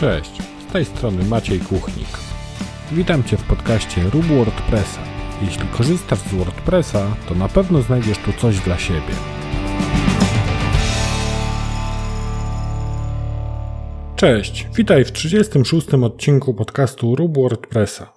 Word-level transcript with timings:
Cześć, 0.00 0.42
z 0.68 0.72
tej 0.72 0.84
strony 0.84 1.24
Maciej 1.24 1.60
Kuchnik. 1.60 2.08
Witam 2.92 3.24
Cię 3.24 3.36
w 3.36 3.44
podcaście 3.44 4.02
Rób 4.12 4.24
WordPressa. 4.24 5.00
Jeśli 5.42 5.68
korzystasz 5.68 6.18
z 6.18 6.34
WordPressa, 6.34 7.16
to 7.28 7.34
na 7.34 7.48
pewno 7.48 7.82
znajdziesz 7.82 8.18
tu 8.18 8.32
coś 8.32 8.60
dla 8.60 8.78
siebie. 8.78 9.14
Cześć, 14.16 14.68
witaj 14.74 15.04
w 15.04 15.12
36. 15.12 15.94
odcinku 15.94 16.54
podcastu 16.54 17.16
Rób 17.16 17.36
WordPressa. 17.36 18.12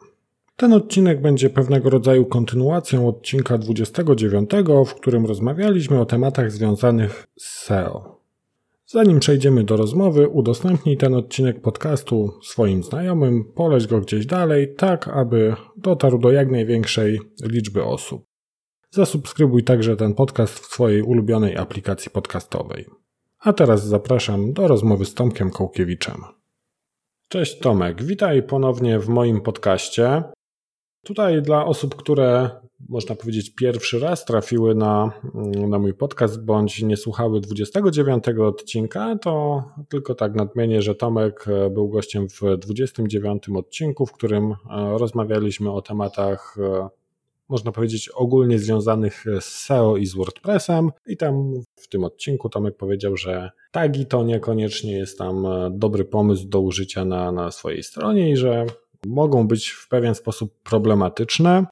Ten 0.56 0.74
odcinek 0.74 1.22
będzie 1.22 1.50
pewnego 1.50 1.90
rodzaju 1.90 2.26
kontynuacją 2.26 3.08
odcinka 3.08 3.58
29, 3.58 4.50
w 4.88 4.94
którym 4.94 5.26
rozmawialiśmy 5.26 6.02
o 6.02 6.06
tematach 6.06 6.52
związanych 6.52 7.28
z 7.38 7.66
SEO. 7.66 8.19
Zanim 8.92 9.20
przejdziemy 9.20 9.64
do 9.64 9.78
rozmowy, 9.78 10.28
udostępnij 10.28 10.98
ten 10.98 11.14
odcinek 11.14 11.62
podcastu 11.62 12.32
swoim 12.44 12.84
znajomym, 12.84 13.54
poleć 13.56 13.88
go 13.88 14.02
gdzieś 14.02 14.26
dalej, 14.26 14.76
tak 14.76 15.08
aby 15.08 15.56
dotarł 15.78 16.20
do 16.20 16.32
jak 16.32 16.52
największej 16.52 17.20
liczby 17.44 17.84
osób. 17.84 18.26
Zasubskrybuj 18.92 19.64
także 19.64 19.96
ten 19.96 20.14
podcast 20.14 20.60
w 20.60 20.66
swojej 20.66 21.02
ulubionej 21.02 21.58
aplikacji 21.58 22.12
podcastowej. 22.12 22.86
A 23.40 23.54
teraz 23.54 23.88
zapraszam 23.88 24.54
do 24.54 24.68
rozmowy 24.68 25.06
z 25.06 25.14
Tomkiem 25.14 25.52
Kołkiewiczem. 25.52 26.24
Cześć 27.28 27.60
Tomek, 27.60 28.04
witaj 28.04 28.44
ponownie 28.44 29.00
w 29.00 29.10
moim 29.10 29.42
podcaście. 29.42 30.24
Tutaj 31.04 31.42
dla 31.42 31.66
osób, 31.66 31.96
które 31.96 32.50
można 32.90 33.16
powiedzieć 33.16 33.56
pierwszy 33.56 34.00
raz 34.00 34.26
trafiły 34.26 34.76
na, 34.76 35.12
na 35.70 35.80
mój 35.80 35.94
podcast 35.94 36.46
bądź 36.46 36.82
nie 36.84 36.98
słuchały 36.98 37.42
29 37.42 38.24
odcinka, 38.28 39.18
to 39.22 39.64
tylko 39.90 40.16
tak 40.16 40.36
nadmienię, 40.36 40.82
że 40.82 40.96
Tomek 40.96 41.46
e, 41.48 41.70
był 41.70 41.90
gościem 41.90 42.28
w 42.30 42.58
29 42.58 43.44
odcinku, 43.50 44.06
w 44.06 44.12
którym 44.12 44.52
e, 44.52 44.56
rozmawialiśmy 44.98 45.72
o 45.72 45.82
tematach 45.82 46.58
e, 46.60 46.90
można 47.50 47.72
powiedzieć, 47.72 48.10
ogólnie 48.10 48.60
związanych 48.60 49.26
z 49.40 49.46
SEO 49.46 49.98
i 49.98 50.06
z 50.06 50.16
WordPressem. 50.16 50.92
I 51.08 51.18
tam 51.18 51.54
w 51.76 51.88
tym 51.88 52.04
odcinku 52.04 52.50
Tomek 52.50 52.78
powiedział, 52.78 53.18
że 53.18 53.52
tagi 53.72 54.06
to 54.06 54.24
niekoniecznie 54.24 54.98
jest 54.98 55.18
tam 55.18 55.48
dobry 55.72 56.06
pomysł 56.06 56.48
do 56.48 56.60
użycia 56.60 57.06
na, 57.06 57.32
na 57.32 57.52
swojej 57.52 57.84
stronie 57.84 58.32
i 58.32 58.38
że 58.38 58.66
mogą 59.06 59.48
być 59.48 59.70
w 59.70 59.88
pewien 59.88 60.16
sposób 60.16 60.62
problematyczne. 60.64 61.66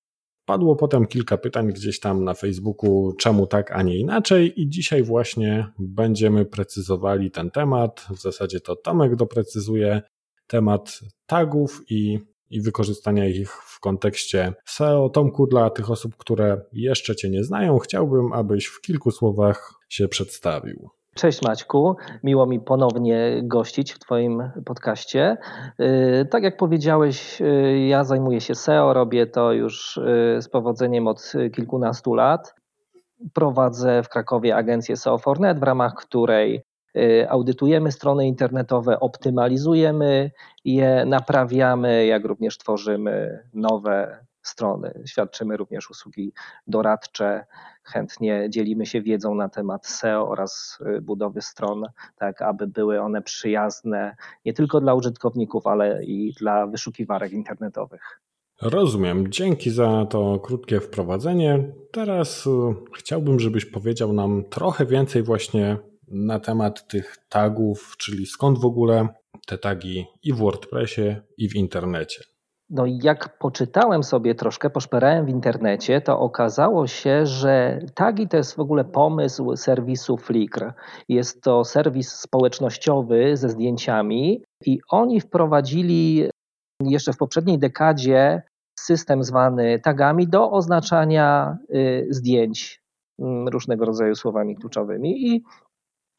Padło 0.46 0.76
potem 0.76 1.06
kilka 1.06 1.38
pytań 1.38 1.68
gdzieś 1.68 2.00
tam 2.00 2.24
na 2.24 2.34
Facebooku, 2.34 3.14
czemu 3.20 3.48
tak, 3.48 3.72
a 3.72 3.82
nie 3.82 3.98
inaczej, 3.98 4.62
i 4.62 4.70
dzisiaj 4.70 5.04
właśnie 5.04 5.68
będziemy 5.80 6.46
precyzowali 6.46 7.32
ten 7.32 7.52
temat. 7.52 8.08
W 8.10 8.22
zasadzie 8.22 8.60
to 8.60 8.76
Tomek 8.76 9.16
doprecyzuje 9.16 10.02
temat 10.48 11.00
tagów 11.26 11.82
i, 11.90 12.20
i 12.50 12.62
wykorzystania 12.62 13.28
ich 13.28 13.52
w 13.52 13.80
kontekście 13.80 14.54
SEO. 14.66 15.10
Tomku, 15.10 15.48
dla 15.48 15.70
tych 15.70 15.92
osób, 15.92 16.16
które 16.18 16.62
jeszcze 16.74 17.16
Cię 17.16 17.30
nie 17.30 17.44
znają, 17.44 17.78
chciałbym, 17.80 18.34
abyś 18.34 18.66
w 18.66 18.82
kilku 18.82 19.12
słowach 19.12 19.74
się 19.90 20.08
przedstawił. 20.08 20.90
Cześć 21.18 21.42
Maćku, 21.42 21.96
miło 22.24 22.46
mi 22.46 22.60
ponownie 22.60 23.40
gościć 23.44 23.94
w 23.94 24.00
Twoim 24.00 24.52
podcaście. 24.66 25.38
Y, 25.82 26.28
tak 26.32 26.44
jak 26.44 26.58
powiedziałeś, 26.58 27.42
y, 27.42 27.86
ja 27.88 28.04
zajmuję 28.04 28.42
się 28.42 28.56
SEO, 28.56 28.94
robię 28.94 29.28
to 29.28 29.52
już 29.54 29.98
y, 29.98 30.38
z 30.42 30.50
powodzeniem 30.50 31.08
od 31.08 31.34
kilkunastu 31.56 32.14
lat. 32.14 32.56
Prowadzę 33.34 34.04
w 34.04 34.10
Krakowie 34.10 34.56
agencję 34.56 34.96
SEO4Net, 34.96 35.60
w 35.60 35.64
ramach 35.64 35.94
której 35.96 36.64
audytujemy 37.30 37.92
strony 37.92 38.28
internetowe, 38.28 39.00
optymalizujemy 39.00 40.32
je, 40.66 41.06
naprawiamy, 41.06 42.06
jak 42.06 42.26
również 42.26 42.58
tworzymy 42.58 43.44
nowe 43.54 44.26
strony. 44.48 45.04
Świadczymy 45.06 45.58
również 45.58 45.90
usługi 45.90 46.34
doradcze. 46.68 47.46
Chętnie 47.88 48.48
dzielimy 48.50 48.86
się 48.86 49.02
wiedzą 49.02 49.36
na 49.36 49.50
temat 49.50 49.88
SEO 49.88 50.30
oraz 50.30 50.78
y, 50.98 51.02
budowy 51.02 51.42
stron, 51.42 51.84
tak 52.16 52.42
aby 52.42 52.68
były 52.68 53.02
one 53.02 53.22
przyjazne 53.22 54.16
nie 54.46 54.54
tylko 54.54 54.82
dla 54.82 54.94
użytkowników, 54.94 55.68
ale 55.68 56.06
i 56.06 56.34
dla 56.34 56.68
wyszukiwarek 56.68 57.32
internetowych. 57.32 58.22
Rozumiem. 58.62 59.32
Dzięki 59.32 59.72
za 59.72 60.06
to 60.06 60.40
krótkie 60.40 60.80
wprowadzenie. 60.80 61.74
Teraz 61.92 62.48
y, 62.48 62.50
chciałbym, 62.98 63.40
żebyś 63.40 63.66
powiedział 63.66 64.14
nam 64.14 64.44
trochę 64.50 64.86
więcej 64.86 65.24
właśnie 65.24 65.78
na 66.08 66.40
temat 66.40 66.88
tych 66.88 67.18
tagów, 67.30 67.96
czyli 67.98 68.26
skąd 68.26 68.60
w 68.60 68.66
ogóle 68.66 69.08
te 69.48 69.58
tagi 69.58 70.06
i 70.24 70.34
w 70.34 70.38
WordPressie, 70.38 71.16
i 71.38 71.50
w 71.50 71.56
internecie. 71.56 72.37
No 72.70 72.86
i 72.86 73.00
jak 73.04 73.38
poczytałem 73.38 74.04
sobie 74.04 74.36
troszkę, 74.36 74.70
poszperałem 74.70 75.26
w 75.26 75.30
internecie, 75.30 76.02
to 76.02 76.20
okazało 76.20 76.88
się, 76.88 77.26
że 77.26 77.80
tagi 77.94 78.28
to 78.28 78.38
jest 78.38 78.56
w 78.56 78.60
ogóle 78.60 78.86
pomysł 78.86 79.56
serwisu 79.56 80.18
Flickr. 80.18 80.74
Jest 81.10 81.44
to 81.44 81.64
serwis 81.64 82.12
społecznościowy 82.12 83.38
ze 83.38 83.50
zdjęciami 83.50 84.44
i 84.66 84.80
oni 84.90 85.22
wprowadzili 85.22 86.30
jeszcze 86.84 87.14
w 87.14 87.18
poprzedniej 87.18 87.60
dekadzie 87.60 88.42
system 88.80 89.24
zwany 89.24 89.80
tagami 89.80 90.28
do 90.28 90.52
oznaczania 90.52 91.58
y, 91.76 92.08
zdjęć 92.10 92.82
mm, 93.20 93.48
różnego 93.48 93.86
rodzaju 93.86 94.16
słowami 94.16 94.56
kluczowymi 94.56 95.28
i 95.28 95.44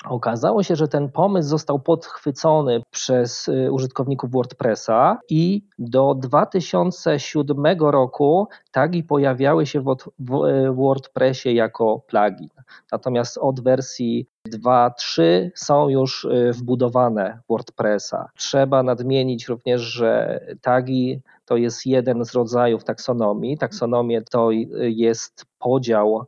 Okazało 0.04 0.62
się, 0.62 0.76
że 0.76 0.88
ten 0.88 1.08
pomysł 1.08 1.48
został 1.48 1.78
podchwycony 1.78 2.82
przez 2.90 3.48
y, 3.48 3.72
użytkowników 3.72 4.30
WordPressa 4.30 5.18
i 5.30 5.62
do 5.78 6.14
2007 6.14 7.64
roku 7.78 8.48
tagi 8.72 9.04
pojawiały 9.04 9.66
się 9.66 9.80
w 9.80 10.46
y, 10.46 10.72
WordPressie 10.72 11.54
jako 11.54 12.02
plugin. 12.06 12.48
Natomiast 12.92 13.38
od 13.38 13.60
wersji 13.60 14.26
2.3 14.48 15.22
są 15.54 15.88
już 15.88 16.24
y, 16.24 16.52
wbudowane 16.52 17.40
w 17.44 17.48
WordPressa. 17.48 18.28
Trzeba 18.36 18.82
nadmienić 18.82 19.48
również, 19.48 19.80
że 19.80 20.40
tagi 20.60 21.20
to 21.44 21.56
jest 21.56 21.86
jeden 21.86 22.24
z 22.24 22.34
rodzajów 22.34 22.84
taksonomii. 22.84 23.58
Taksonomie 23.58 24.22
to 24.22 24.50
jest 24.80 25.46
podział 25.58 26.26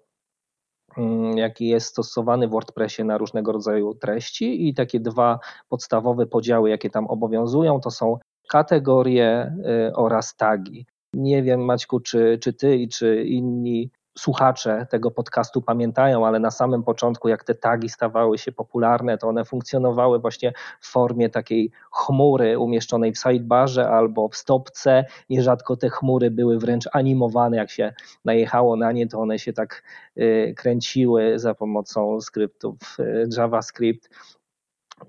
jaki 1.34 1.69
jest 1.69 1.87
stosowany 1.87 2.49
w 2.49 2.51
WordPressie 2.51 3.05
na 3.05 3.19
różnego 3.19 3.53
rodzaju 3.53 3.95
treści 3.95 4.69
i 4.69 4.75
takie 4.75 5.01
dwa 5.01 5.39
podstawowe 5.69 6.27
podziały, 6.27 6.71
jakie 6.71 6.91
tam 6.91 7.06
obowiązują, 7.06 7.81
to 7.81 7.91
są 7.91 8.19
kategorie 8.49 9.56
y, 9.89 9.97
oraz 9.97 10.37
tagi. 10.37 10.87
Nie 11.15 11.43
wiem, 11.43 11.65
Maćku, 11.65 12.01
czy, 12.01 12.39
czy 12.43 12.53
ty 12.53 12.77
i 12.77 12.89
czy 12.89 13.25
inni 13.25 13.91
słuchacze 14.20 14.86
tego 14.91 15.10
podcastu 15.10 15.62
pamiętają, 15.62 16.26
ale 16.26 16.38
na 16.38 16.50
samym 16.50 16.82
początku, 16.82 17.28
jak 17.28 17.44
te 17.44 17.54
tagi 17.54 17.88
stawały 17.88 18.38
się 18.38 18.53
popularne, 18.53 19.19
to 19.19 19.28
one 19.28 19.44
funkcjonowały 19.44 20.19
właśnie 20.19 20.53
w 20.81 20.88
formie 20.88 21.31
takiej 21.31 21.70
chmury 21.92 22.59
umieszczonej 22.59 23.12
w 23.12 23.19
sidebarze 23.19 23.88
albo 23.88 24.28
w 24.28 24.36
stopce. 24.36 25.04
Nierzadko 25.30 25.76
te 25.76 25.91
chmury 25.91 26.30
były 26.30 26.59
wręcz 26.59 26.88
animowane, 26.92 27.56
jak 27.56 27.70
się 27.70 27.92
najechało 28.25 28.76
na 28.76 28.92
nie, 28.92 29.06
to 29.06 29.19
one 29.19 29.38
się 29.38 29.53
tak 29.53 29.82
y, 30.16 30.54
kręciły 30.56 31.38
za 31.38 31.54
pomocą 31.54 32.20
skryptów 32.20 32.76
y, 32.98 33.28
JavaScript 33.36 34.10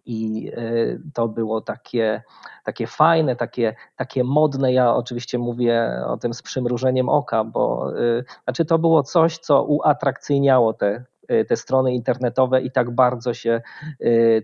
i 0.06 0.52
y, 0.58 1.02
to 1.14 1.28
było 1.28 1.62
takie, 1.62 2.24
takie 2.64 2.88
fajne, 2.88 3.36
takie, 3.36 3.76
takie 3.96 4.24
modne. 4.24 4.74
Ja 4.74 4.96
oczywiście 4.96 5.38
mówię 5.38 6.04
o 6.08 6.18
tym 6.18 6.34
z 6.34 6.42
przymrużeniem 6.42 7.10
oka, 7.10 7.44
bo 7.44 7.94
y, 8.00 8.24
znaczy 8.44 8.66
to 8.66 8.80
było 8.80 9.04
coś, 9.04 9.38
co 9.38 9.64
uatrakcyjniało 9.64 10.74
te, 10.74 11.04
y, 11.32 11.46
te 11.46 11.58
strony 11.58 11.94
internetowe 11.94 12.62
i 12.62 12.72
tak 12.72 12.92
bardzo 12.92 13.34
się 13.34 13.62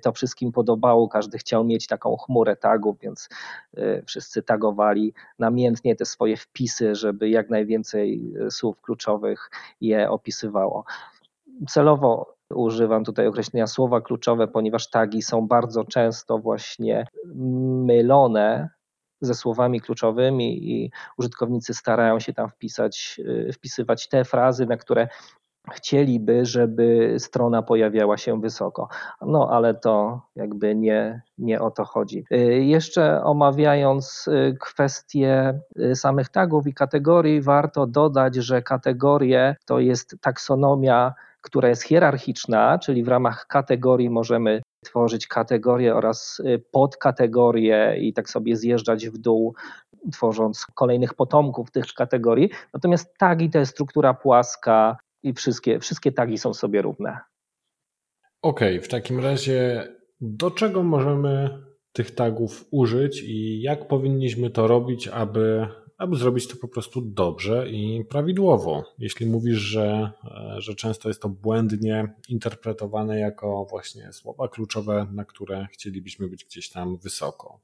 to 0.02 0.12
wszystkim 0.12 0.52
podobało. 0.52 1.08
Każdy 1.08 1.38
chciał 1.38 1.64
mieć 1.64 1.88
taką 1.88 2.18
chmurę 2.18 2.56
tagów, 2.56 3.00
więc 3.00 3.30
wszyscy 4.08 4.44
tagowali 4.44 5.14
namiętnie 5.40 5.96
te 5.96 6.06
swoje 6.06 6.38
wpisy, 6.38 6.96
żeby 6.96 7.30
jak 7.30 7.50
najwięcej 7.50 8.34
słów 8.50 8.82
kluczowych 8.82 9.50
je 9.82 10.10
opisywało. 10.10 10.86
Celowo 11.68 12.37
Używam 12.54 13.04
tutaj 13.04 13.28
określenia 13.28 13.68
słowa 13.68 14.02
kluczowe, 14.02 14.48
ponieważ 14.48 14.90
tagi 14.90 15.22
są 15.22 15.48
bardzo 15.48 15.84
często 15.84 16.38
właśnie 16.38 17.08
mylone 17.86 18.70
ze 19.22 19.36
słowami 19.36 19.82
kluczowymi 19.82 20.72
i 20.72 20.92
użytkownicy 21.18 21.74
starają 21.74 22.20
się 22.20 22.34
tam 22.34 22.50
wpisać, 22.50 23.20
y, 23.50 23.54
wpisywać 23.54 24.08
te 24.10 24.26
frazy, 24.26 24.66
na 24.66 24.78
które 24.78 25.08
chcieliby, 25.72 26.46
żeby 26.46 27.16
strona 27.20 27.62
pojawiała 27.62 28.18
się 28.18 28.42
wysoko. 28.42 28.90
No 29.22 29.50
ale 29.52 29.74
to 29.74 30.22
jakby 30.36 30.76
nie, 30.76 31.22
nie 31.38 31.62
o 31.62 31.72
to 31.72 31.86
chodzi. 31.86 32.26
Y, 32.32 32.38
jeszcze 32.64 33.24
omawiając 33.24 34.28
y, 34.28 34.58
kwestię 34.60 35.60
samych 35.94 36.30
tagów 36.30 36.68
i 36.68 36.74
kategorii, 36.74 37.42
warto 37.42 37.88
dodać, 37.88 38.36
że 38.36 38.62
kategorie 38.62 39.56
to 39.66 39.80
jest 39.80 40.16
taksonomia 40.22 41.14
która 41.48 41.70
jest 41.70 41.84
hierarchiczna, 41.84 42.80
czyli 42.80 43.04
w 43.04 43.08
ramach 43.08 43.48
kategorii 43.48 44.10
możemy 44.10 44.62
tworzyć 44.86 45.28
kategorie 45.28 45.96
oraz 45.96 46.40
y, 46.40 46.64
podkategorie 46.72 47.98
i 48.00 48.14
tak 48.14 48.30
sobie 48.30 48.56
zjeżdżać 48.56 49.10
w 49.10 49.18
dół, 49.18 49.56
tworząc 50.14 50.66
kolejnych 50.76 51.14
potomków 51.14 51.72
tych 51.72 51.86
kategorii. 51.94 52.50
Natomiast 52.74 53.18
tagi 53.18 53.50
to 53.50 53.60
jest 53.60 53.72
struktura 53.72 54.14
płaska 54.14 54.98
i 55.24 55.34
wszystkie, 55.34 55.80
wszystkie 55.80 56.12
tagi 56.12 56.38
są 56.38 56.54
sobie 56.54 56.82
równe. 56.82 57.20
Okej, 58.42 58.78
okay, 58.78 58.82
w 58.82 58.88
takim 58.88 59.20
razie 59.20 59.88
do 60.22 60.52
czego 60.52 60.84
możemy 60.84 61.64
tych 61.92 62.12
tagów 62.12 62.66
użyć 62.72 63.24
i 63.24 63.62
jak 63.62 63.88
powinniśmy 63.88 64.50
to 64.50 64.68
robić, 64.68 65.08
aby 65.08 65.68
aby 65.98 66.16
zrobić 66.16 66.48
to 66.48 66.56
po 66.62 66.68
prostu 66.68 67.02
dobrze 67.02 67.70
i 67.70 68.06
prawidłowo. 68.10 68.84
Jeśli 69.00 69.26
mówisz, 69.26 69.58
że, 69.58 70.12
że 70.58 70.76
często 70.76 71.08
jest 71.10 71.22
to 71.22 71.30
błędnie 71.30 72.14
interpretowane 72.30 73.20
jako 73.20 73.66
właśnie 73.70 74.14
słowa 74.14 74.48
kluczowe, 74.48 75.08
na 75.12 75.26
które 75.26 75.68
chcielibyśmy 75.72 76.28
być 76.28 76.46
gdzieś 76.46 76.70
tam 76.70 76.98
wysoko. 76.98 77.60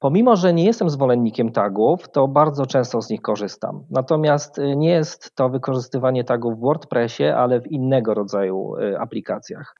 Pomimo, 0.00 0.36
że 0.36 0.54
nie 0.54 0.64
jestem 0.64 0.90
zwolennikiem 0.90 1.52
tagów, 1.52 2.08
to 2.08 2.28
bardzo 2.28 2.66
często 2.66 3.02
z 3.02 3.10
nich 3.10 3.22
korzystam. 3.22 3.84
Natomiast 3.90 4.58
y, 4.58 4.76
nie 4.76 4.90
jest 4.90 5.34
to 5.34 5.48
wykorzystywanie 5.48 6.24
tagów 6.24 6.56
w 6.56 6.60
WordPressie, 6.60 7.24
ale 7.24 7.60
w 7.60 7.66
innego 7.66 8.14
rodzaju 8.14 8.76
y, 8.76 8.98
aplikacjach. 8.98 9.74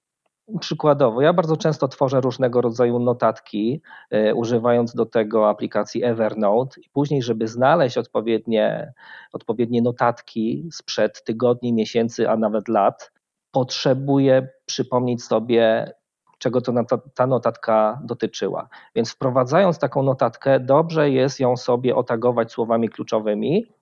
Przykładowo, 0.61 1.23
ja 1.23 1.33
bardzo 1.33 1.57
często 1.57 1.89
tworzę 1.89 2.21
różnego 2.21 2.61
rodzaju 2.61 2.99
notatki, 2.99 3.83
y, 4.15 4.35
używając 4.35 4.95
do 4.95 5.07
tego 5.07 5.49
aplikacji 5.49 6.05
Evernote, 6.05 6.81
i 6.81 6.91
później, 6.93 7.23
żeby 7.23 7.49
znaleźć 7.49 7.99
odpowiednie, 7.99 8.93
odpowiednie 9.33 9.83
notatki 9.83 10.69
sprzed 10.73 11.25
tygodni, 11.25 11.73
miesięcy, 11.73 12.31
a 12.31 12.37
nawet 12.37 12.69
lat, 12.69 13.13
potrzebuję 13.51 14.49
przypomnieć 14.67 15.25
sobie, 15.25 15.93
czego 16.39 16.61
to 16.61 16.73
ta 17.15 17.27
notatka 17.27 18.01
dotyczyła. 18.05 18.69
Więc 18.95 19.11
wprowadzając 19.11 19.79
taką 19.79 20.03
notatkę, 20.03 20.61
dobrze 20.61 21.11
jest 21.11 21.41
ją 21.41 21.57
sobie 21.57 21.97
otagować 21.97 22.53
słowami 22.53 22.89
kluczowymi 22.89 23.67
E, 23.67 23.78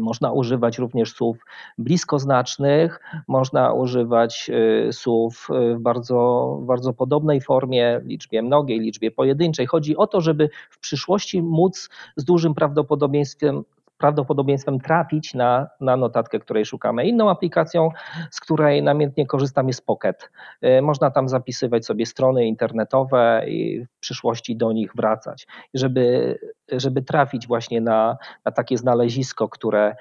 można 0.00 0.32
używać 0.32 0.78
również 0.78 1.12
słów 1.12 1.38
bliskoznacznych, 1.78 3.00
można 3.28 3.72
używać 3.72 4.50
e, 4.88 4.92
słów 4.92 5.48
e, 5.50 5.74
w 5.74 5.80
bardzo, 5.80 6.58
bardzo 6.62 6.92
podobnej 6.92 7.40
formie, 7.40 8.00
liczbie 8.04 8.42
mnogiej, 8.42 8.80
liczbie 8.80 9.10
pojedynczej. 9.10 9.66
Chodzi 9.66 9.96
o 9.96 10.06
to, 10.06 10.20
żeby 10.20 10.50
w 10.70 10.78
przyszłości 10.78 11.42
móc 11.42 11.90
z 12.16 12.24
dużym 12.24 12.54
prawdopodobieństwem 12.54 13.62
prawdopodobieństwem 14.00 14.80
trafić 14.80 15.34
na, 15.34 15.68
na 15.80 15.96
notatkę, 15.96 16.38
której 16.38 16.64
szukamy. 16.64 17.06
Inną 17.06 17.30
aplikacją, 17.30 17.90
z 18.30 18.40
której 18.40 18.82
namiętnie 18.82 19.26
korzystam 19.26 19.68
jest 19.68 19.86
Pocket. 19.86 20.30
Y, 20.64 20.82
można 20.82 21.10
tam 21.10 21.28
zapisywać 21.28 21.86
sobie 21.86 22.06
strony 22.06 22.46
internetowe 22.46 23.44
i 23.48 23.84
w 23.84 24.00
przyszłości 24.00 24.56
do 24.56 24.72
nich 24.72 24.92
wracać. 24.96 25.46
Żeby, 25.74 26.38
żeby 26.72 27.02
trafić 27.02 27.46
właśnie 27.46 27.80
na, 27.80 28.16
na 28.44 28.52
takie 28.52 28.78
znalezisko, 28.78 29.48
które 29.48 29.96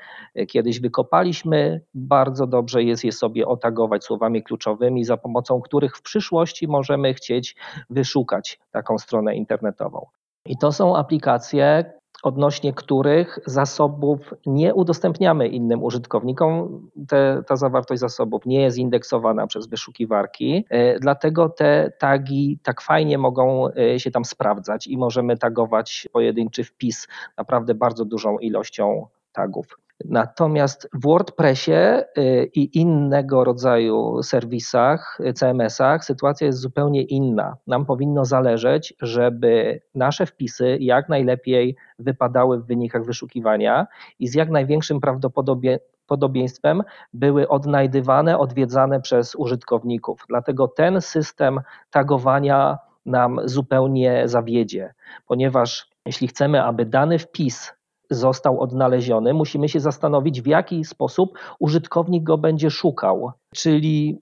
kiedyś 0.48 0.80
wykopaliśmy, 0.80 1.82
bardzo 1.94 2.48
dobrze 2.48 2.84
jest 2.84 3.04
je 3.04 3.12
sobie 3.12 3.48
otagować 3.48 4.04
słowami 4.04 4.44
kluczowymi, 4.44 5.06
za 5.06 5.18
pomocą 5.18 5.62
których 5.62 5.98
w 5.98 6.02
przyszłości 6.02 6.68
możemy 6.68 7.14
chcieć 7.14 7.56
wyszukać 7.90 8.60
taką 8.72 8.98
stronę 8.98 9.36
internetową. 9.36 10.06
I 10.46 10.58
to 10.58 10.72
są 10.72 10.96
aplikacje, 10.96 11.94
odnośnie 12.24 12.74
których 12.74 13.40
zasobów 13.46 14.34
nie 14.46 14.74
udostępniamy 14.74 15.48
innym 15.48 15.84
użytkownikom. 15.84 16.82
Te, 17.08 17.44
ta 17.48 17.56
zawartość 17.56 18.00
zasobów 18.00 18.46
nie 18.46 18.62
jest 18.62 18.78
indeksowana 18.78 19.48
przez 19.48 19.68
wyszukiwarki, 19.68 20.66
e, 20.70 21.00
dlatego 21.00 21.50
te 21.50 21.92
tagi 22.00 22.60
tak 22.64 22.82
fajnie 22.82 23.18
mogą 23.18 23.68
e, 23.68 24.00
się 24.00 24.12
tam 24.12 24.26
sprawdzać 24.26 24.88
i 24.88 24.98
możemy 24.98 25.38
tagować 25.38 26.08
pojedynczy 26.14 26.64
wpis 26.64 27.08
naprawdę 27.38 27.76
bardzo 27.76 28.06
dużą 28.06 28.38
ilością 28.38 29.08
tagów. 29.32 29.89
Natomiast 30.06 30.90
w 30.94 31.02
WordPressie 31.02 31.72
y, 32.18 32.50
i 32.54 32.80
innego 32.80 33.44
rodzaju 33.44 34.24
serwisach, 34.24 35.18
y, 35.20 35.34
CMS-ach 35.34 36.06
sytuacja 36.06 36.48
jest 36.48 36.60
zupełnie 36.60 37.02
inna. 37.02 37.58
Nam 37.68 37.86
powinno 37.86 38.26
zależeć, 38.26 38.94
żeby 39.02 39.82
nasze 39.96 40.26
wpisy 40.26 40.78
jak 40.80 41.10
najlepiej 41.10 41.76
wypadały 42.00 42.60
w 42.60 42.66
wynikach 42.66 43.06
wyszukiwania 43.06 43.88
i 44.20 44.28
z 44.28 44.36
jak 44.36 44.50
największym 44.50 45.00
prawdopodobieństwem 45.00 46.84
były 47.14 47.48
odnajdywane, 47.48 48.38
odwiedzane 48.38 49.02
przez 49.02 49.36
użytkowników. 49.36 50.26
Dlatego 50.30 50.68
ten 50.68 51.02
system 51.02 51.62
tagowania 51.92 52.78
nam 53.06 53.40
zupełnie 53.46 54.28
zawiedzie, 54.28 54.94
ponieważ 55.28 55.90
jeśli 56.06 56.28
chcemy, 56.28 56.64
aby 56.64 56.86
dany 56.86 57.20
wpis 57.20 57.79
został 58.10 58.60
odnaleziony, 58.60 59.34
musimy 59.34 59.70
się 59.70 59.80
zastanowić, 59.80 60.42
w 60.42 60.48
jaki 60.48 60.86
sposób 60.86 61.40
użytkownik 61.60 62.24
go 62.24 62.38
będzie 62.38 62.70
szukał. 62.70 63.32
Czyli 63.56 64.20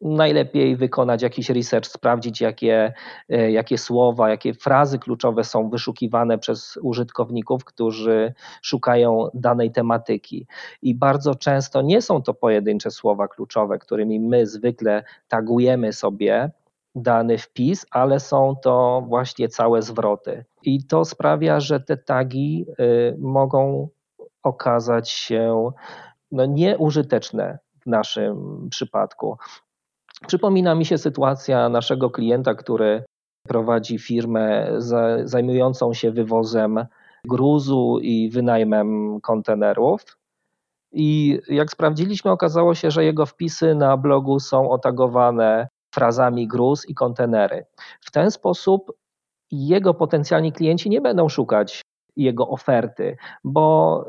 najlepiej 0.00 0.76
wykonać 0.76 1.22
jakiś 1.22 1.50
research, 1.50 1.86
sprawdzić, 1.86 2.40
jakie, 2.40 2.92
e, 3.28 3.50
jakie 3.50 3.78
słowa, 3.78 4.30
jakie 4.30 4.54
frazy 4.54 4.98
kluczowe 4.98 5.44
są 5.44 5.70
wyszukiwane 5.70 6.38
przez 6.38 6.78
użytkowników, 6.82 7.64
którzy 7.64 8.34
szukają 8.62 9.28
danej 9.34 9.72
tematyki. 9.72 10.46
I 10.82 10.94
bardzo 10.94 11.34
często 11.34 11.82
nie 11.82 12.02
są 12.02 12.22
to 12.22 12.34
pojedyncze 12.34 12.90
słowa 12.90 13.28
kluczowe, 13.28 13.78
którymi 13.78 14.20
my 14.20 14.46
zwykle 14.46 15.04
tagujemy 15.28 15.92
sobie 15.92 16.50
dany 16.94 17.38
wpis, 17.38 17.86
ale 17.90 18.20
są 18.20 18.56
to 18.62 19.02
właśnie 19.08 19.48
całe 19.48 19.82
zwroty. 19.82 20.44
I 20.62 20.86
to 20.86 21.04
sprawia, 21.04 21.60
że 21.60 21.80
te 21.80 21.96
tagi 21.96 22.66
y, 22.80 23.16
mogą 23.18 23.88
okazać 24.42 25.10
się 25.10 25.70
no, 26.32 26.46
nieużyteczne 26.46 27.58
w 27.82 27.86
naszym 27.86 28.68
przypadku. 28.70 29.36
Przypomina 30.26 30.74
mi 30.74 30.84
się 30.84 30.98
sytuacja 30.98 31.68
naszego 31.68 32.10
klienta, 32.10 32.54
który 32.54 33.04
prowadzi 33.48 33.98
firmę 33.98 34.68
zajmującą 35.24 35.94
się 35.94 36.10
wywozem 36.10 36.86
gruzu 37.26 37.98
i 38.02 38.30
wynajmem 38.30 39.20
kontenerów. 39.20 40.00
I 40.92 41.40
jak 41.48 41.70
sprawdziliśmy, 41.70 42.30
okazało 42.30 42.74
się, 42.74 42.90
że 42.90 43.04
jego 43.04 43.26
wpisy 43.26 43.74
na 43.74 43.96
blogu 43.96 44.40
są 44.40 44.70
otagowane 44.70 45.68
frazami 45.94 46.48
gruz 46.48 46.88
i 46.88 46.94
kontenery. 46.94 47.66
W 48.00 48.10
ten 48.10 48.30
sposób 48.30 48.92
jego 49.50 49.94
potencjalni 49.94 50.52
klienci 50.52 50.90
nie 50.90 51.00
będą 51.00 51.28
szukać 51.28 51.82
jego 52.16 52.48
oferty, 52.48 53.16
bo 53.44 54.06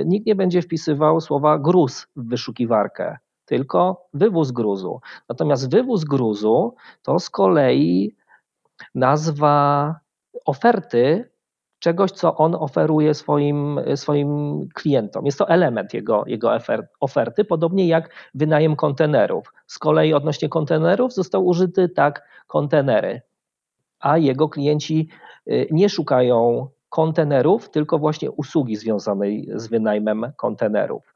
y, 0.00 0.04
nikt 0.06 0.26
nie 0.26 0.34
będzie 0.34 0.62
wpisywał 0.62 1.20
słowa 1.20 1.58
gruz 1.58 2.06
w 2.16 2.28
wyszukiwarkę, 2.28 3.16
tylko 3.44 4.08
wywóz 4.14 4.52
gruzu. 4.52 5.00
Natomiast 5.28 5.70
wywóz 5.70 6.04
gruzu 6.04 6.74
to 7.02 7.18
z 7.18 7.30
kolei 7.30 8.16
nazwa 8.94 9.94
oferty 10.44 11.30
czegoś, 11.78 12.10
co 12.10 12.36
on 12.36 12.54
oferuje 12.54 13.14
swoim, 13.14 13.80
swoim 13.94 14.60
klientom. 14.74 15.26
Jest 15.26 15.38
to 15.38 15.48
element 15.48 15.94
jego, 15.94 16.24
jego 16.26 16.50
oferty, 17.00 17.44
podobnie 17.44 17.86
jak 17.86 18.10
wynajem 18.34 18.76
kontenerów. 18.76 19.52
Z 19.66 19.78
kolei 19.78 20.14
odnośnie 20.14 20.48
kontenerów 20.48 21.14
został 21.14 21.46
użyty 21.46 21.88
tak 21.88 22.28
kontenery, 22.46 23.22
a 24.00 24.18
jego 24.18 24.48
klienci 24.48 25.08
y, 25.50 25.68
nie 25.70 25.88
szukają 25.88 26.68
kontenerów, 26.88 27.70
tylko 27.70 27.98
właśnie 27.98 28.30
usługi 28.30 28.76
związanej 28.76 29.48
z 29.54 29.66
wynajmem 29.66 30.32
kontenerów. 30.36 31.14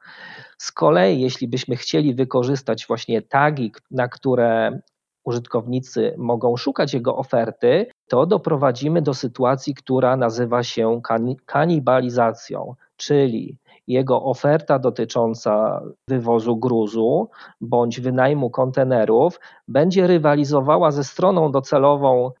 Z 0.57 0.71
kolei, 0.71 1.21
jeśli 1.21 1.47
byśmy 1.47 1.75
chcieli 1.75 2.15
wykorzystać 2.15 2.87
właśnie 2.87 3.21
tagi, 3.21 3.71
na 3.91 4.07
które 4.07 4.79
użytkownicy 5.23 6.15
mogą 6.17 6.57
szukać 6.57 6.93
jego 6.93 7.17
oferty, 7.17 7.90
to 8.11 8.25
doprowadzimy 8.25 9.01
do 9.01 9.13
sytuacji, 9.13 9.75
która 9.75 10.17
nazywa 10.17 10.63
się 10.63 11.01
kanibalizacją, 11.45 12.75
czyli 12.97 13.57
jego 13.87 14.23
oferta 14.23 14.79
dotycząca 14.79 15.81
wywozu 16.07 16.57
gruzu 16.57 17.29
bądź 17.61 17.99
wynajmu 17.99 18.49
kontenerów 18.49 19.39
będzie 19.67 20.07
rywalizowała 20.07 20.91
ze 20.91 21.03
stroną 21.03 21.51
docelową 21.51 22.31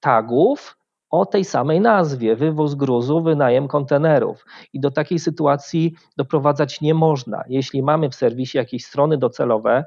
tagów 0.00 0.76
o 1.10 1.26
tej 1.26 1.44
samej 1.44 1.80
nazwie 1.80 2.36
wywóz 2.36 2.74
gruzu, 2.74 3.22
wynajem 3.22 3.68
kontenerów. 3.68 4.44
I 4.72 4.80
do 4.80 4.90
takiej 4.90 5.18
sytuacji 5.18 5.94
doprowadzać 6.16 6.80
nie 6.80 6.94
można. 6.94 7.44
Jeśli 7.48 7.82
mamy 7.82 8.10
w 8.10 8.14
serwisie 8.14 8.58
jakieś 8.58 8.84
strony 8.84 9.18
docelowe, 9.18 9.84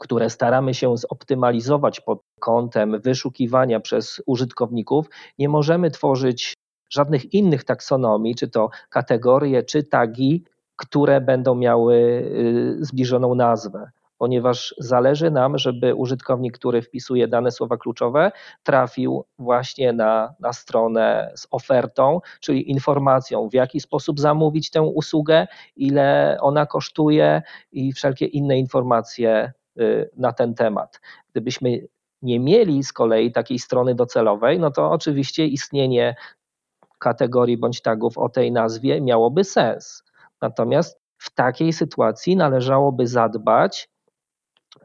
które 0.00 0.30
staramy 0.30 0.74
się 0.74 0.96
zoptymalizować 0.96 2.00
pod 2.00 2.20
kątem 2.40 3.00
wyszukiwania 3.00 3.80
przez 3.80 4.22
użytkowników, 4.26 5.06
nie 5.38 5.48
możemy 5.48 5.90
tworzyć 5.90 6.54
żadnych 6.90 7.34
innych 7.34 7.64
taksonomii, 7.64 8.34
czy 8.34 8.48
to 8.48 8.70
kategorie, 8.90 9.62
czy 9.62 9.82
tagi, 9.82 10.44
które 10.76 11.20
będą 11.20 11.54
miały 11.54 11.94
y, 11.94 12.84
zbliżoną 12.84 13.34
nazwę. 13.34 13.90
ponieważ 14.18 14.74
zależy 14.78 15.30
nam, 15.30 15.58
żeby 15.58 15.94
użytkownik, 15.94 16.58
który 16.58 16.82
wpisuje 16.82 17.28
dane 17.28 17.50
słowa 17.50 17.76
kluczowe, 17.76 18.32
trafił 18.62 19.24
właśnie 19.38 19.92
na, 19.92 20.34
na 20.40 20.52
stronę 20.52 21.32
z 21.36 21.46
ofertą, 21.50 22.20
czyli 22.40 22.70
informacją, 22.70 23.48
w 23.48 23.54
jaki 23.54 23.80
sposób 23.80 24.20
zamówić 24.20 24.70
tę 24.70 24.82
usługę, 24.82 25.46
ile 25.76 26.36
ona 26.40 26.66
kosztuje 26.66 27.42
i 27.72 27.92
wszelkie 27.92 28.26
inne 28.26 28.58
informacje 28.58 29.52
na 30.16 30.32
ten 30.32 30.54
temat. 30.54 31.00
Gdybyśmy 31.32 31.80
nie 32.22 32.40
mieli 32.40 32.84
z 32.84 32.92
kolei 32.92 33.32
takiej 33.32 33.58
strony 33.58 33.94
docelowej, 33.94 34.58
no 34.58 34.70
to 34.70 34.90
oczywiście 34.90 35.46
istnienie 35.46 36.16
kategorii 36.98 37.56
bądź 37.56 37.82
tagów 37.82 38.18
o 38.18 38.28
tej 38.28 38.52
nazwie 38.52 39.00
miałoby 39.00 39.44
sens. 39.44 40.04
Natomiast 40.42 41.00
w 41.18 41.34
takiej 41.34 41.72
sytuacji 41.72 42.36
należałoby 42.36 43.06
zadbać, 43.06 43.88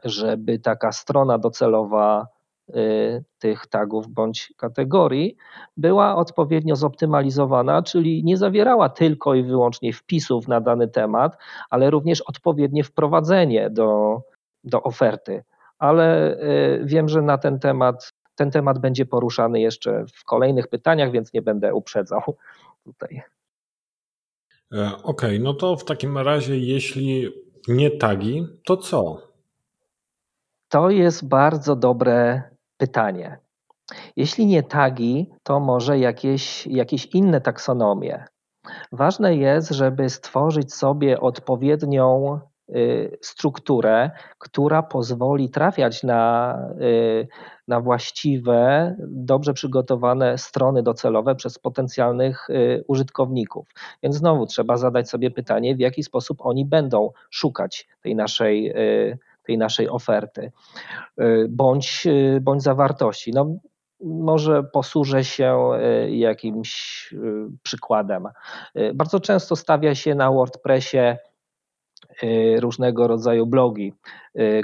żeby 0.04 0.58
taka 0.58 0.92
strona 0.92 1.38
docelowa 1.38 2.26
y, 2.68 3.24
tych 3.38 3.66
tagów 3.66 4.08
bądź 4.08 4.52
kategorii 4.56 5.36
była 5.76 6.16
odpowiednio 6.16 6.76
zoptymalizowana, 6.76 7.82
czyli 7.82 8.24
nie 8.24 8.36
zawierała 8.36 8.88
tylko 8.88 9.34
i 9.34 9.42
wyłącznie 9.42 9.92
wpisów 9.92 10.48
na 10.48 10.60
dany 10.60 10.88
temat, 10.88 11.36
ale 11.70 11.90
również 11.90 12.20
odpowiednie 12.20 12.84
wprowadzenie 12.84 13.70
do, 13.70 14.20
do 14.64 14.82
oferty. 14.82 15.44
Ale 15.78 16.36
y, 16.36 16.82
wiem, 16.84 17.08
że 17.08 17.22
na 17.22 17.38
ten 17.38 17.58
temat 17.58 18.12
ten 18.34 18.50
temat 18.50 18.78
będzie 18.78 19.06
poruszany 19.06 19.60
jeszcze 19.60 20.04
w 20.14 20.24
kolejnych 20.24 20.68
pytaniach, 20.68 21.10
więc 21.10 21.32
nie 21.32 21.42
będę 21.42 21.74
uprzedzał 21.74 22.22
tutaj. 22.84 23.22
E, 24.72 24.86
okej, 24.86 25.02
okay, 25.02 25.38
no 25.38 25.54
to 25.54 25.76
w 25.76 25.84
takim 25.84 26.18
razie, 26.18 26.58
jeśli 26.58 27.28
nie 27.68 27.90
tagi, 27.90 28.46
to 28.64 28.76
co? 28.76 29.18
To 30.68 30.90
jest 30.90 31.28
bardzo 31.28 31.76
dobre 31.76 32.42
pytanie. 32.76 33.38
Jeśli 34.16 34.46
nie 34.46 34.62
tagi, 34.62 35.30
to 35.42 35.60
może 35.60 35.98
jakieś, 35.98 36.66
jakieś 36.66 37.06
inne 37.06 37.40
taksonomie. 37.40 38.24
Ważne 38.92 39.36
jest, 39.36 39.70
żeby 39.70 40.10
stworzyć 40.10 40.74
sobie 40.74 41.20
odpowiednią 41.20 42.40
strukturę, 43.20 44.10
która 44.38 44.82
pozwoli 44.82 45.50
trafiać 45.50 46.02
na, 46.02 46.58
y, 46.80 47.28
na 47.68 47.80
właściwe, 47.80 48.94
dobrze 48.98 49.54
przygotowane 49.54 50.38
strony 50.38 50.82
docelowe 50.82 51.34
przez 51.34 51.58
potencjalnych 51.58 52.50
y, 52.50 52.84
użytkowników. 52.88 53.68
Więc 54.02 54.16
znowu 54.16 54.46
trzeba 54.46 54.76
zadać 54.76 55.10
sobie 55.10 55.30
pytanie, 55.30 55.76
w 55.76 55.80
jaki 55.80 56.02
sposób 56.02 56.38
oni 56.40 56.64
będą 56.64 57.10
szukać 57.30 57.88
tej 58.02 58.16
naszej 58.16 58.74
tej 59.42 59.58
naszej 59.58 59.88
oferty 59.88 60.52
y, 61.20 61.46
bądź, 61.50 62.06
y, 62.06 62.40
bądź 62.40 62.62
zawartości. 62.62 63.32
No, 63.32 63.46
może 64.00 64.62
posłużę 64.62 65.24
się 65.24 65.70
y, 66.06 66.10
jakimś 66.10 67.14
przykładem. 67.62 68.28
Bardzo 68.94 69.20
często 69.20 69.56
stawia 69.56 69.94
się 69.94 70.14
na 70.14 70.30
WordPressie 70.30 71.16
różnego 72.58 73.08
rodzaju 73.08 73.46
blogi 73.46 73.92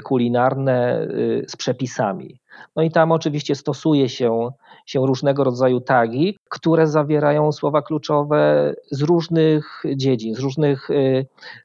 kulinarne 0.03 1.07
z 1.47 1.55
przepisami. 1.55 2.39
No 2.75 2.83
i 2.83 2.91
tam 2.91 3.11
oczywiście 3.11 3.55
stosuje 3.55 4.09
się, 4.09 4.49
się 4.85 5.07
różnego 5.07 5.43
rodzaju 5.43 5.81
tagi, 5.81 6.37
które 6.49 6.87
zawierają 6.87 7.51
słowa 7.51 7.81
kluczowe 7.81 8.73
z 8.91 9.01
różnych 9.01 9.83
dziedzin, 9.95 10.35
z 10.35 10.39
różnych 10.39 10.89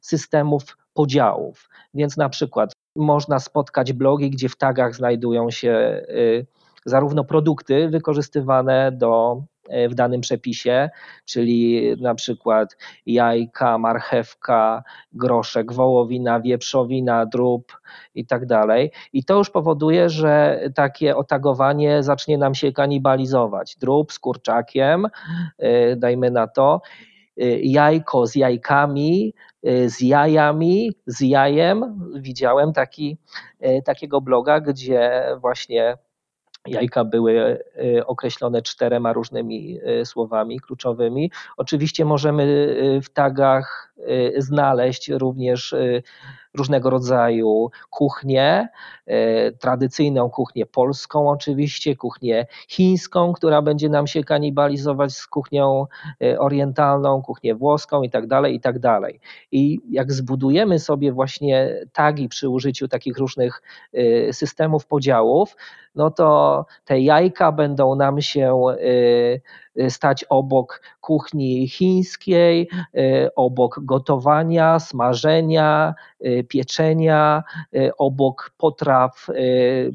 systemów 0.00 0.62
podziałów. 0.94 1.68
Więc 1.94 2.16
na 2.16 2.28
przykład 2.28 2.72
można 2.96 3.38
spotkać 3.38 3.92
blogi, 3.92 4.30
gdzie 4.30 4.48
w 4.48 4.56
tagach 4.56 4.94
znajdują 4.94 5.50
się 5.50 6.02
y, 6.08 6.46
zarówno 6.84 7.24
produkty 7.24 7.88
wykorzystywane 7.88 8.92
do, 8.92 9.42
y, 9.42 9.46
w 9.90 9.94
danym 9.94 10.20
przepisie, 10.20 10.90
czyli 11.24 11.92
na 12.00 12.14
przykład 12.14 12.76
jajka, 13.06 13.78
marchewka, 13.78 14.82
groszek, 15.12 15.72
wołowina, 15.72 16.40
wieprzowina, 16.40 17.26
drób 17.26 17.72
i 18.14 18.26
tak 18.26 18.46
dalej. 18.46 18.90
I 19.12 19.24
to 19.24 19.38
już 19.38 19.50
powoduje, 19.50 20.08
że 20.08 20.60
takie 20.74 21.16
otagowanie 21.16 22.02
zacznie 22.02 22.38
nam 22.38 22.54
się 22.54 22.72
kanibalizować. 22.72 23.76
Drób 23.76 24.12
z 24.12 24.18
kurczakiem, 24.18 25.06
y, 25.62 25.96
dajmy 25.96 26.30
na 26.30 26.46
to, 26.46 26.80
jajko 27.62 28.26
z 28.26 28.34
jajkami, 28.34 29.34
z 29.86 30.00
jajami, 30.00 30.92
z 31.06 31.20
jajem. 31.20 32.10
Widziałem 32.14 32.72
taki, 32.72 33.18
takiego 33.84 34.20
bloga, 34.20 34.60
gdzie 34.60 35.26
właśnie 35.40 35.96
jajka 36.66 37.04
były 37.04 37.58
y, 37.96 38.06
określone 38.06 38.62
czterema 38.62 39.12
różnymi 39.12 39.78
słowami 40.04 40.60
kluczowymi. 40.60 41.30
Oczywiście 41.56 42.04
możemy 42.04 42.44
w 43.02 43.08
tagach 43.08 43.94
znaleźć 44.38 45.08
również 45.08 45.74
różnego 46.54 46.90
rodzaju 46.90 47.70
kuchnię, 47.90 48.68
e, 49.06 49.52
tradycyjną 49.52 50.30
kuchnię 50.30 50.66
polską 50.66 51.30
oczywiście, 51.30 51.96
kuchnię 51.96 52.46
chińską, 52.68 53.32
która 53.32 53.62
będzie 53.62 53.88
nam 53.88 54.06
się 54.06 54.24
kanibalizować 54.24 55.12
z 55.12 55.26
kuchnią 55.26 55.86
e, 56.22 56.38
orientalną, 56.38 57.22
kuchnię 57.22 57.54
włoską 57.54 58.02
i 58.02 58.10
tak 58.10 58.26
dalej, 58.26 58.54
i 58.54 58.60
tak 58.60 58.78
dalej. 58.78 59.20
I 59.52 59.80
jak 59.90 60.12
zbudujemy 60.12 60.78
sobie 60.78 61.12
właśnie 61.12 61.80
tagi 61.92 62.28
przy 62.28 62.48
użyciu 62.48 62.88
takich 62.88 63.18
różnych 63.18 63.62
e, 63.92 64.32
systemów 64.32 64.86
podziałów, 64.86 65.56
no 65.94 66.10
to 66.10 66.66
te 66.84 67.00
jajka 67.00 67.52
będą 67.52 67.94
nam 67.94 68.20
się 68.20 68.74
stać 69.88 70.24
obok 70.24 70.82
kuchni 71.00 71.68
chińskiej, 71.68 72.68
obok 73.36 73.80
gotowania, 73.82 74.78
smażenia, 74.78 75.94
pieczenia, 76.48 77.42
obok 77.98 78.50
potraw 78.58 79.26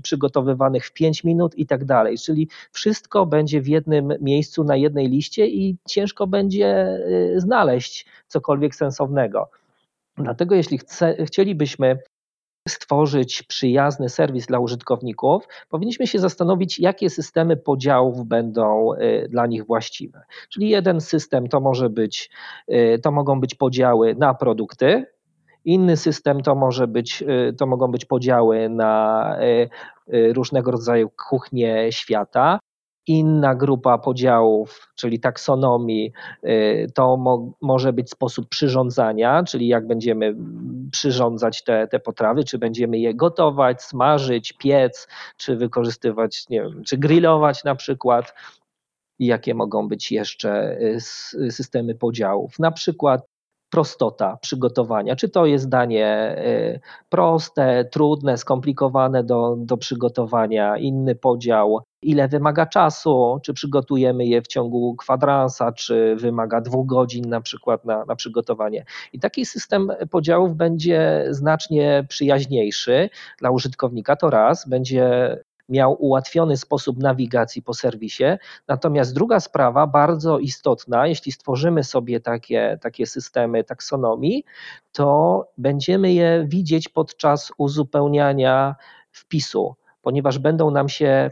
przygotowywanych 0.04 0.86
w 0.86 0.94
5 0.94 1.24
minut 1.24 1.56
i 1.56 1.66
tak 1.66 1.86
dalej. 1.86 2.18
Czyli 2.18 2.48
wszystko 2.72 3.26
będzie 3.26 3.62
w 3.62 3.68
jednym 3.68 4.14
miejscu, 4.22 4.64
na 4.64 4.76
jednej 4.76 5.08
liście 5.08 5.48
i 5.48 5.78
ciężko 5.88 6.28
będzie 6.28 7.00
znaleźć 7.36 8.06
cokolwiek 8.28 8.76
sensownego. 8.76 9.50
Dlatego 10.18 10.56
jeśli 10.56 10.78
chce, 10.78 11.26
chcielibyśmy 11.26 12.00
stworzyć 12.70 13.44
przyjazny 13.44 14.10
serwis 14.10 14.46
dla 14.46 14.60
użytkowników, 14.60 15.48
powinniśmy 15.70 16.08
się 16.08 16.20
zastanowić, 16.20 16.80
jakie 16.80 17.10
systemy 17.10 17.58
podziałów 17.58 18.26
będą 18.26 18.94
y, 18.94 19.28
dla 19.30 19.48
nich 19.48 19.66
właściwe. 19.66 20.24
Czyli 20.50 20.70
jeden 20.70 21.02
system 21.02 21.48
to 21.48 21.60
może 21.60 21.90
być, 21.90 22.30
y, 22.72 23.00
to 23.04 23.12
mogą 23.12 23.40
być 23.40 23.56
podziały 23.56 24.16
na 24.16 24.34
produkty, 24.34 25.06
Inny 25.66 25.98
system 25.98 26.42
to, 26.42 26.56
może 26.56 26.88
być, 26.88 27.24
y, 27.50 27.54
to 27.54 27.68
mogą 27.68 27.88
być 27.88 28.06
podziały 28.06 28.70
na 28.70 29.36
różnego 30.34 30.72
rodzaju 30.72 31.10
kuchnie 31.30 31.92
świata 31.92 32.60
inna 33.10 33.56
grupa 33.56 33.98
podziałów, 33.98 34.92
czyli 34.96 35.20
taksonomii, 35.20 36.12
y, 36.44 36.92
to 36.96 37.18
mo 37.18 37.54
może 37.62 37.94
być 37.94 38.10
sposób 38.10 38.50
przyrządzania, 38.50 39.44
czyli 39.44 39.68
jak 39.68 39.88
będziemy 39.88 40.36
przyrządzać 40.92 41.64
te, 41.64 41.88
te 41.88 42.00
potrawy, 42.00 42.44
czy 42.44 42.58
będziemy 42.58 43.00
je 43.00 43.16
gotować, 43.16 43.82
smażyć, 43.82 44.54
piec, 44.54 45.08
czy 45.38 45.56
wykorzystywać, 45.56 46.50
nie 46.50 46.62
wiem, 46.62 46.84
czy 46.84 46.98
grillować 46.98 47.64
na 47.64 47.76
przykład. 47.76 48.34
Jakie 49.20 49.54
mogą 49.54 49.88
być 49.88 50.12
jeszcze 50.12 50.78
y, 50.82 51.52
systemy 51.52 51.96
podziałów? 51.96 52.60
Na 52.60 52.72
przykład 52.72 53.26
prostota 53.70 54.38
przygotowania. 54.42 55.16
Czy 55.16 55.30
to 55.30 55.46
jest 55.46 55.70
danie 55.70 56.38
y, 56.46 56.80
proste, 57.10 57.86
trudne, 57.86 58.38
skomplikowane 58.38 59.24
do, 59.24 59.56
do 59.58 59.78
przygotowania, 59.78 60.78
inny 60.78 61.16
podział, 61.16 61.82
ile 62.02 62.28
wymaga 62.28 62.66
czasu, 62.66 63.40
czy 63.44 63.54
przygotujemy 63.54 64.26
je 64.26 64.42
w 64.42 64.48
ciągu 64.48 64.96
kwadransa, 64.96 65.72
czy 65.72 66.16
wymaga 66.16 66.62
dwóch 66.62 66.88
godzin 66.88 67.30
na 67.30 67.42
przykład 67.42 67.86
na, 67.86 68.06
na 68.06 68.16
przygotowanie. 68.16 68.86
I 69.14 69.20
taki 69.20 69.46
system 69.46 69.92
podziałów 70.12 70.56
będzie 70.56 71.26
znacznie 71.30 72.06
przyjaźniejszy 72.10 73.10
dla 73.40 73.52
użytkownika. 73.52 74.16
To 74.16 74.30
raz, 74.30 74.70
będzie 74.70 75.38
miał 75.70 75.96
ułatwiony 76.00 76.58
sposób 76.58 77.00
nawigacji 77.00 77.62
po 77.62 77.74
serwisie. 77.74 78.24
Natomiast 78.68 79.14
druga 79.14 79.40
sprawa, 79.40 79.88
bardzo 79.88 80.40
istotna, 80.40 81.08
jeśli 81.08 81.32
stworzymy 81.32 81.84
sobie 81.84 82.20
takie, 82.20 82.78
takie 82.82 83.06
systemy 83.06 83.64
taksonomii, 83.64 84.44
to 84.92 85.48
będziemy 85.58 86.14
je 86.14 86.46
widzieć 86.48 86.90
podczas 86.90 87.52
uzupełniania 87.58 88.76
wpisu, 89.12 89.76
ponieważ 90.02 90.40
będą 90.40 90.72
nam 90.72 90.90
się 90.90 91.32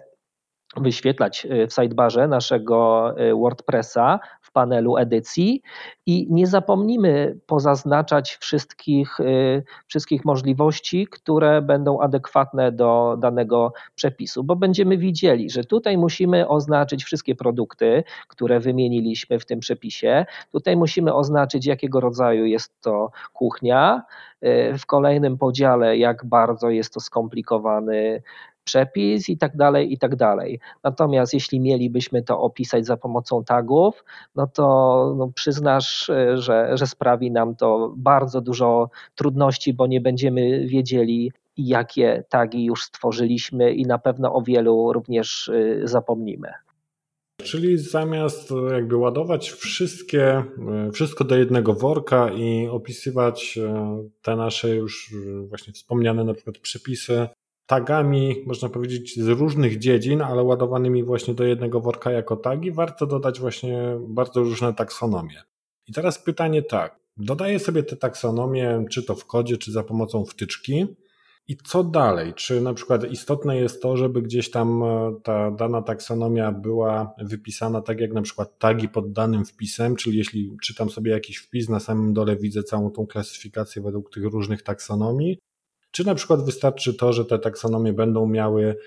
wyświetlać 0.75 1.47
w 1.69 1.73
sidebarze 1.73 2.27
naszego 2.27 3.13
WordPressa 3.41 4.19
w 4.47 4.51
panelu 4.51 4.97
edycji 4.97 5.61
i 6.05 6.27
nie 6.29 6.47
zapomnimy 6.47 7.39
pozaznaczać 7.45 8.35
wszystkich, 8.35 9.19
y, 9.19 9.63
wszystkich 9.87 10.25
możliwości, 10.25 11.07
które 11.11 11.61
będą 11.61 11.99
adekwatne 11.99 12.71
do 12.71 13.17
danego 13.19 13.73
przepisu, 13.95 14.43
bo 14.43 14.55
będziemy 14.55 14.97
widzieli, 14.97 15.49
że 15.49 15.63
tutaj 15.63 15.97
musimy 15.97 16.47
oznaczyć 16.47 17.03
wszystkie 17.03 17.35
produkty, 17.35 18.03
które 18.27 18.59
wymieniliśmy 18.59 19.39
w 19.39 19.45
tym 19.45 19.59
przepisie. 19.59 20.25
Tutaj 20.51 20.77
musimy 20.77 21.13
oznaczyć, 21.13 21.65
jakiego 21.65 21.99
rodzaju 21.99 22.45
jest 22.45 22.81
to 22.81 23.11
kuchnia. 23.33 24.03
W 24.79 24.85
kolejnym 24.85 25.37
podziale, 25.37 25.97
jak 25.97 26.25
bardzo 26.25 26.69
jest 26.69 26.93
to 26.93 26.99
skomplikowany 26.99 28.21
przepis 28.67 29.29
i 29.29 29.37
tak 29.37 29.55
dalej, 29.55 29.93
i 29.93 29.97
tak 29.97 30.15
dalej. 30.15 30.59
Natomiast 30.83 31.33
jeśli 31.33 31.59
mielibyśmy 31.59 32.23
to 32.23 32.41
opisać 32.41 32.85
za 32.85 32.97
pomocą 32.97 33.43
tagów, 33.43 34.05
no 34.35 34.47
to 34.47 34.65
no 35.17 35.31
przyznasz, 35.35 36.09
e, 36.09 36.37
że, 36.37 36.77
że 36.77 36.87
sprawi 36.87 37.31
nam 37.31 37.55
to 37.55 37.93
bardzo 37.97 38.41
dużo 38.41 38.89
trudności, 39.15 39.73
bo 39.73 39.87
nie 39.87 40.01
będziemy 40.01 40.67
wiedzieli, 40.67 41.31
jakie 41.57 42.23
tagi 42.29 42.65
już 42.65 42.83
stworzyliśmy 42.83 43.73
i 43.73 43.85
na 43.85 43.97
pewno 43.97 44.33
o 44.33 44.41
wielu 44.41 44.93
również 44.93 45.49
e, 45.49 45.87
zapomnimy. 45.87 46.49
Czyli 47.43 47.77
zamiast 47.77 48.53
jakby 48.71 48.97
ładować 48.97 49.49
wszystkie, 49.51 50.23
e, 50.23 50.91
wszystko 50.93 51.23
do 51.23 51.37
jednego 51.37 51.73
worka 51.73 52.29
i 52.29 52.67
opisywać 52.67 53.59
te 54.21 54.35
nasze 54.35 54.75
już 54.75 55.13
właśnie 55.49 55.73
wspomniane 55.73 56.23
na 56.23 56.33
przykład 56.33 56.57
przepisy 56.57 57.27
tagami, 57.67 58.43
można 58.45 58.69
powiedzieć, 58.69 59.19
z 59.19 59.27
różnych 59.27 59.79
dziedzin, 59.79 60.21
ale 60.21 60.43
ładowanymi 60.43 61.03
właśnie 61.03 61.33
do 61.33 61.43
jednego 61.43 61.81
worka 61.81 62.11
jako 62.11 62.35
tagi, 62.35 62.71
warto 62.71 63.07
dodać 63.07 63.39
właśnie 63.39 63.97
bardzo 64.07 64.39
różne 64.39 64.73
taksonomie. 64.73 65.43
I 65.87 65.93
teraz 65.93 66.19
pytanie 66.19 66.61
tak, 66.61 66.99
dodaję 67.17 67.59
sobie 67.59 67.83
te 67.83 67.95
taksonomie, 67.95 68.85
czy 68.89 69.03
to 69.03 69.15
w 69.15 69.25
kodzie, 69.25 69.57
czy 69.57 69.71
za 69.71 69.83
pomocą 69.83 70.25
wtyczki. 70.25 70.85
I 71.49 71.57
co 71.57 71.83
dalej? 71.83 72.33
Czy 72.33 72.61
na 72.61 72.73
przykład 72.73 73.11
istotne 73.11 73.57
jest 73.57 73.81
to, 73.81 73.97
żeby 73.97 74.21
gdzieś 74.21 74.51
tam 74.51 74.83
e, 74.83 75.15
ta 75.23 75.51
dana 75.51 75.81
taksonomia 75.81 76.51
była 76.51 77.13
wypisana 77.21 77.81
tak 77.81 77.99
jak 77.99 78.13
na 78.13 78.21
przykład 78.21 78.59
tagi 78.59 78.89
pod 78.89 79.11
danym 79.11 79.45
wpisem, 79.45 79.95
czyli 79.95 80.17
jeśli 80.17 80.57
czytam 80.63 80.89
sobie 80.89 81.11
jakiś 81.11 81.37
wpis, 81.37 81.69
na 81.69 81.79
samym 81.79 82.13
dole 82.13 82.35
widzę 82.35 82.63
całą 82.63 82.91
tą 82.91 83.07
klasyfikację 83.07 83.81
według 83.81 84.13
tych 84.13 84.23
różnych 84.23 84.63
taksonomii, 84.63 85.39
czy 85.97 86.05
na 86.05 86.15
przykład 86.15 86.45
wystarczy 86.45 86.93
to, 86.93 87.13
że 87.13 87.25
te 87.25 87.39
taksonomie 87.39 87.93
będą 87.93 88.27
miały 88.27 88.77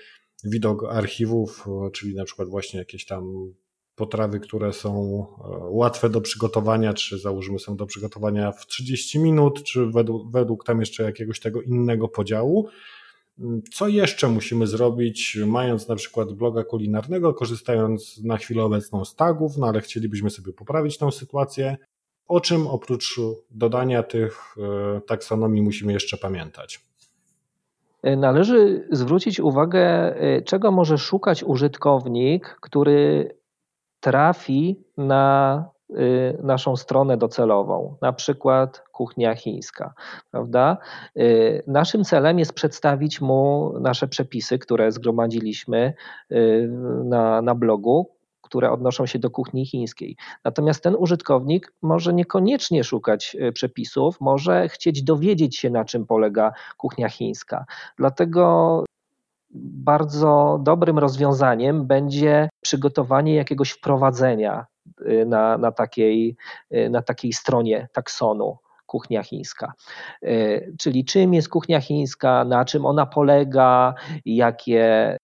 widok 0.43 0.83
archiwów, 0.83 1.65
czyli 1.93 2.15
na 2.15 2.25
przykład 2.25 2.47
właśnie 2.47 2.79
jakieś 2.79 3.05
tam 3.05 3.53
potrawy, 3.95 4.39
które 4.39 4.73
są 4.73 4.91
e, 4.91 5.57
łatwe 5.69 6.09
do 6.09 6.21
przygotowania, 6.21 6.93
czy 6.93 7.19
załóżmy 7.19 7.59
są 7.59 7.75
do 7.75 7.85
przygotowania 7.85 8.51
w 8.51 8.65
30 8.67 9.19
minut, 9.19 9.63
czy 9.63 9.85
według, 9.85 10.31
według 10.31 10.65
tam 10.65 10.79
jeszcze 10.79 11.03
jakiegoś 11.03 11.39
tego 11.39 11.61
innego 11.61 12.07
podziału. 12.07 12.69
Co 13.73 13.87
jeszcze 13.87 14.27
musimy 14.27 14.67
zrobić, 14.67 15.37
mając 15.47 15.87
na 15.87 15.95
przykład 15.95 16.33
bloga 16.33 16.63
kulinarnego, 16.63 17.33
korzystając 17.33 18.23
na 18.23 18.37
chwilę 18.37 18.63
obecną 18.63 19.05
z 19.05 19.15
tagów, 19.15 19.57
no 19.57 19.67
ale 19.67 19.81
chcielibyśmy 19.81 20.29
sobie 20.29 20.53
poprawić 20.53 20.97
tą 20.97 21.11
sytuację. 21.11 21.77
O 22.27 22.41
czym 22.41 22.67
oprócz 22.67 23.19
dodania 23.49 24.03
tych 24.03 24.55
e, 24.57 25.01
taksonomii 25.01 25.61
musimy 25.61 25.93
jeszcze 25.93 26.17
pamiętać? 26.17 26.90
E, 28.03 28.15
należy 28.15 28.87
zwrócić 28.91 29.39
uwagę, 29.39 30.15
e, 30.15 30.41
czego 30.41 30.71
może 30.71 30.97
szukać 30.97 31.43
użytkownik, 31.43 32.57
który 32.61 33.31
trafi 33.99 34.83
na 34.97 35.65
e, 35.89 35.93
naszą 36.43 36.75
stronę 36.75 37.17
docelową, 37.17 37.97
na 38.01 38.13
przykład 38.13 38.83
kuchnia 38.91 39.35
chińska, 39.35 39.93
prawda? 40.31 40.77
Naszym 41.67 42.03
celem 42.03 42.39
jest 42.39 42.53
przedstawić 42.53 43.21
mu 43.21 43.73
nasze 43.79 44.07
przepisy, 44.07 44.59
które 44.59 44.91
zgromadziliśmy 44.91 45.93
na, 47.03 47.41
na 47.41 47.55
blogu, 47.55 48.09
które 48.51 48.71
odnoszą 48.71 49.05
się 49.05 49.19
do 49.19 49.29
kuchni 49.29 49.65
chińskiej. 49.65 50.15
Natomiast 50.45 50.83
ten 50.83 50.95
użytkownik 50.95 51.73
może 51.81 52.13
niekoniecznie 52.13 52.83
szukać 52.83 53.37
e, 53.39 53.51
przepisów, 53.51 54.21
może 54.21 54.69
chcieć 54.69 55.03
dowiedzieć 55.03 55.57
się, 55.57 55.69
na 55.69 55.85
czym 55.85 56.05
polega 56.05 56.53
kuchnia 56.77 57.09
chińska. 57.09 57.65
Dlatego 57.97 58.83
bardzo 59.53 60.59
dobrym 60.63 60.99
rozwiązaniem 60.99 61.87
będzie 61.87 62.49
przygotowanie 62.61 63.35
jakiegoś 63.35 63.71
wprowadzenia 63.71 64.65
e, 65.05 65.25
na, 65.25 65.57
na, 65.57 65.71
takiej, 65.71 66.35
e, 66.71 66.89
na 66.89 67.01
takiej 67.01 67.33
stronie 67.33 67.87
taksonu 67.93 68.57
kuchnia 68.85 69.23
chińska. 69.23 69.73
Czyli 70.79 71.05
czym 71.05 71.33
jest 71.33 71.49
kuchnia 71.49 71.81
chińska, 71.81 72.45
na 72.45 72.65
czym 72.65 72.85
ona 72.85 73.05
polega, 73.05 73.93
jakie 74.25 75.17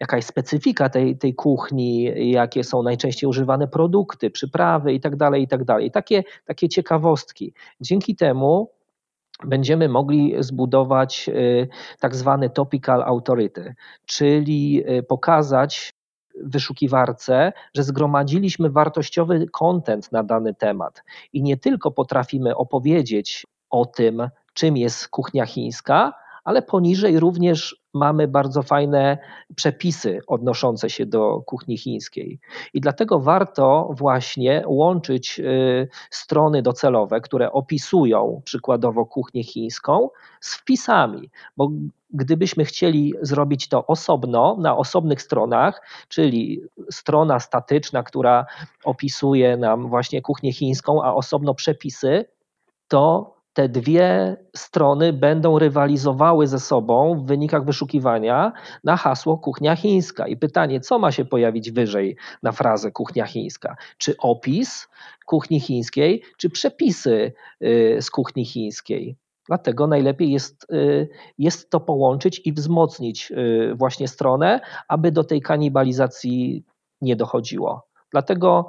jaka 0.00 0.16
jest 0.16 0.28
specyfika 0.28 0.88
tej, 0.88 1.18
tej 1.18 1.34
kuchni, 1.34 2.12
jakie 2.30 2.64
są 2.64 2.82
najczęściej 2.82 3.30
używane 3.30 3.68
produkty, 3.68 4.30
przyprawy 4.30 4.92
itd., 4.92 5.16
tak 5.18 5.40
itd. 5.40 5.64
Tak 5.64 5.92
takie, 5.92 6.24
takie 6.44 6.68
ciekawostki. 6.68 7.52
Dzięki 7.80 8.16
temu 8.16 8.70
będziemy 9.44 9.88
mogli 9.88 10.34
zbudować 10.40 11.28
y, 11.28 11.68
tak 12.00 12.16
zwany 12.16 12.50
topical 12.50 13.02
authority, 13.02 13.74
czyli 14.06 14.84
y, 14.90 15.02
pokazać 15.02 15.92
wyszukiwarce, 16.42 17.52
że 17.74 17.82
zgromadziliśmy 17.82 18.70
wartościowy 18.70 19.46
content 19.52 20.12
na 20.12 20.22
dany 20.22 20.54
temat 20.54 21.02
i 21.32 21.42
nie 21.42 21.56
tylko 21.56 21.90
potrafimy 21.90 22.56
opowiedzieć 22.56 23.46
o 23.70 23.86
tym, 23.86 24.28
czym 24.54 24.76
jest 24.76 25.08
kuchnia 25.08 25.46
chińska, 25.46 26.12
ale 26.48 26.62
poniżej 26.62 27.20
również 27.20 27.76
mamy 27.94 28.28
bardzo 28.28 28.62
fajne 28.62 29.18
przepisy 29.54 30.20
odnoszące 30.26 30.90
się 30.90 31.06
do 31.06 31.42
kuchni 31.46 31.78
chińskiej. 31.78 32.40
I 32.74 32.80
dlatego 32.80 33.20
warto 33.20 33.90
właśnie 33.92 34.62
łączyć 34.66 35.40
y, 35.40 35.88
strony 36.10 36.62
docelowe, 36.62 37.20
które 37.20 37.52
opisują 37.52 38.40
przykładowo 38.44 39.06
kuchnię 39.06 39.44
chińską, 39.44 40.08
z 40.40 40.54
wpisami, 40.54 41.30
bo 41.56 41.70
gdybyśmy 42.10 42.64
chcieli 42.64 43.14
zrobić 43.22 43.68
to 43.68 43.86
osobno, 43.86 44.56
na 44.60 44.76
osobnych 44.76 45.22
stronach, 45.22 45.82
czyli 46.08 46.60
strona 46.90 47.40
statyczna, 47.40 48.02
która 48.02 48.46
opisuje 48.84 49.56
nam 49.56 49.88
właśnie 49.88 50.22
kuchnię 50.22 50.52
chińską, 50.52 51.02
a 51.02 51.14
osobno 51.14 51.54
przepisy, 51.54 52.24
to 52.88 53.37
te 53.52 53.68
dwie 53.68 54.36
strony 54.56 55.12
będą 55.12 55.58
rywalizowały 55.58 56.46
ze 56.46 56.60
sobą 56.60 57.14
w 57.14 57.26
wynikach 57.26 57.64
wyszukiwania 57.64 58.52
na 58.84 58.96
hasło 58.96 59.38
kuchnia 59.38 59.76
chińska. 59.76 60.26
I 60.26 60.36
pytanie, 60.36 60.80
co 60.80 60.98
ma 60.98 61.12
się 61.12 61.24
pojawić 61.24 61.70
wyżej 61.70 62.16
na 62.42 62.52
frazę 62.52 62.90
kuchnia 62.90 63.26
chińska? 63.26 63.76
Czy 63.98 64.16
opis 64.18 64.88
kuchni 65.26 65.60
chińskiej, 65.60 66.22
czy 66.36 66.50
przepisy 66.50 67.32
y, 67.64 67.98
z 68.00 68.10
kuchni 68.10 68.44
chińskiej? 68.44 69.16
Dlatego 69.48 69.86
najlepiej 69.86 70.30
jest, 70.30 70.66
y, 70.72 71.08
jest 71.38 71.70
to 71.70 71.80
połączyć 71.80 72.40
i 72.44 72.52
wzmocnić 72.52 73.30
y, 73.30 73.74
właśnie 73.74 74.08
stronę, 74.08 74.60
aby 74.88 75.12
do 75.12 75.24
tej 75.24 75.42
kanibalizacji 75.42 76.64
nie 77.00 77.16
dochodziło. 77.16 77.88
Dlatego 78.12 78.68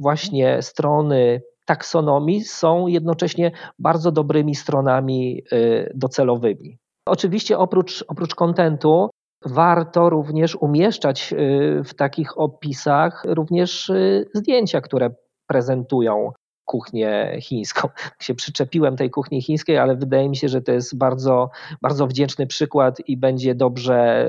właśnie 0.00 0.62
strony 0.62 1.42
taksonomii 1.68 2.44
są 2.44 2.86
jednocześnie 2.86 3.52
bardzo 3.78 4.12
dobrymi 4.12 4.54
stronami 4.54 5.42
y, 5.52 5.92
docelowymi. 5.94 6.78
Oczywiście 7.06 7.58
oprócz, 7.58 8.04
oprócz 8.08 8.34
kontentu 8.34 9.10
warto 9.44 10.10
również 10.10 10.56
umieszczać 10.56 11.32
y, 11.32 11.84
w 11.84 11.94
takich 11.94 12.38
opisach 12.38 13.24
również 13.24 13.90
y, 13.90 14.30
zdjęcia, 14.34 14.80
które 14.80 15.10
prezentują 15.46 16.32
kuchnię 16.64 17.38
chińską. 17.40 17.88
Się 18.26 18.34
przyczepiłem 18.34 18.96
tej 18.96 19.10
kuchni 19.10 19.42
chińskiej, 19.42 19.78
ale 19.78 19.96
wydaje 19.96 20.28
mi 20.28 20.36
się, 20.36 20.48
że 20.48 20.62
to 20.62 20.72
jest 20.72 20.98
bardzo, 20.98 21.50
bardzo 21.82 22.06
wdzięczny 22.06 22.46
przykład 22.46 23.00
i 23.06 23.16
będzie 23.16 23.54
dobrze 23.54 24.28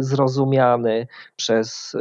zrozumiany 0.00 1.06
przez 1.36 1.96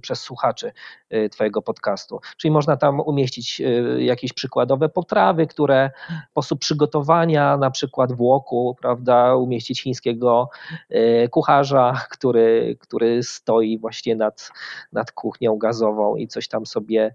przez 0.00 0.20
słuchaczy 0.20 0.72
y, 1.14 1.28
Twojego 1.28 1.62
podcastu. 1.62 2.20
Czyli 2.36 2.52
można 2.52 2.76
tam 2.76 3.00
umieścić 3.00 3.60
y, 3.60 4.02
jakieś 4.02 4.32
przykładowe 4.32 4.88
potrawy, 4.88 5.46
które 5.46 5.90
sposób 6.30 6.60
przygotowania, 6.60 7.56
na 7.56 7.70
przykład 7.70 8.12
włoku, 8.12 8.76
prawda, 8.80 9.36
umieścić 9.36 9.82
chińskiego 9.82 10.48
kucharza, 11.30 12.04
który, 12.10 12.76
który 12.80 13.22
stoi 13.22 13.78
właśnie 13.78 14.16
nad, 14.16 14.50
nad 14.92 15.12
kuchnią 15.12 15.58
gazową 15.58 16.16
i 16.16 16.28
coś 16.28 16.48
tam 16.48 16.66
sobie 16.66 17.14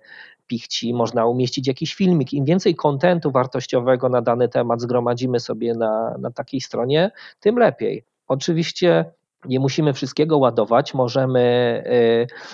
pichci, 0.50 0.94
można 0.94 1.26
umieścić 1.26 1.68
jakiś 1.68 1.96
filmik. 1.96 2.34
Im 2.34 2.46
więcej 2.46 2.76
kontentu 2.76 3.32
wartościowego 3.32 4.10
na 4.10 4.22
dany 4.22 4.50
temat 4.50 4.82
zgromadzimy 4.82 5.40
sobie 5.40 5.74
na, 5.74 6.18
na 6.20 6.32
takiej 6.32 6.62
stronie, 6.62 7.12
tym 7.40 7.58
lepiej. 7.58 8.06
Oczywiście 8.28 9.06
Nie 9.46 9.60
musimy 9.60 9.94
wszystkiego 9.94 10.38
ładować, 10.38 10.94
możemy, 10.94 11.84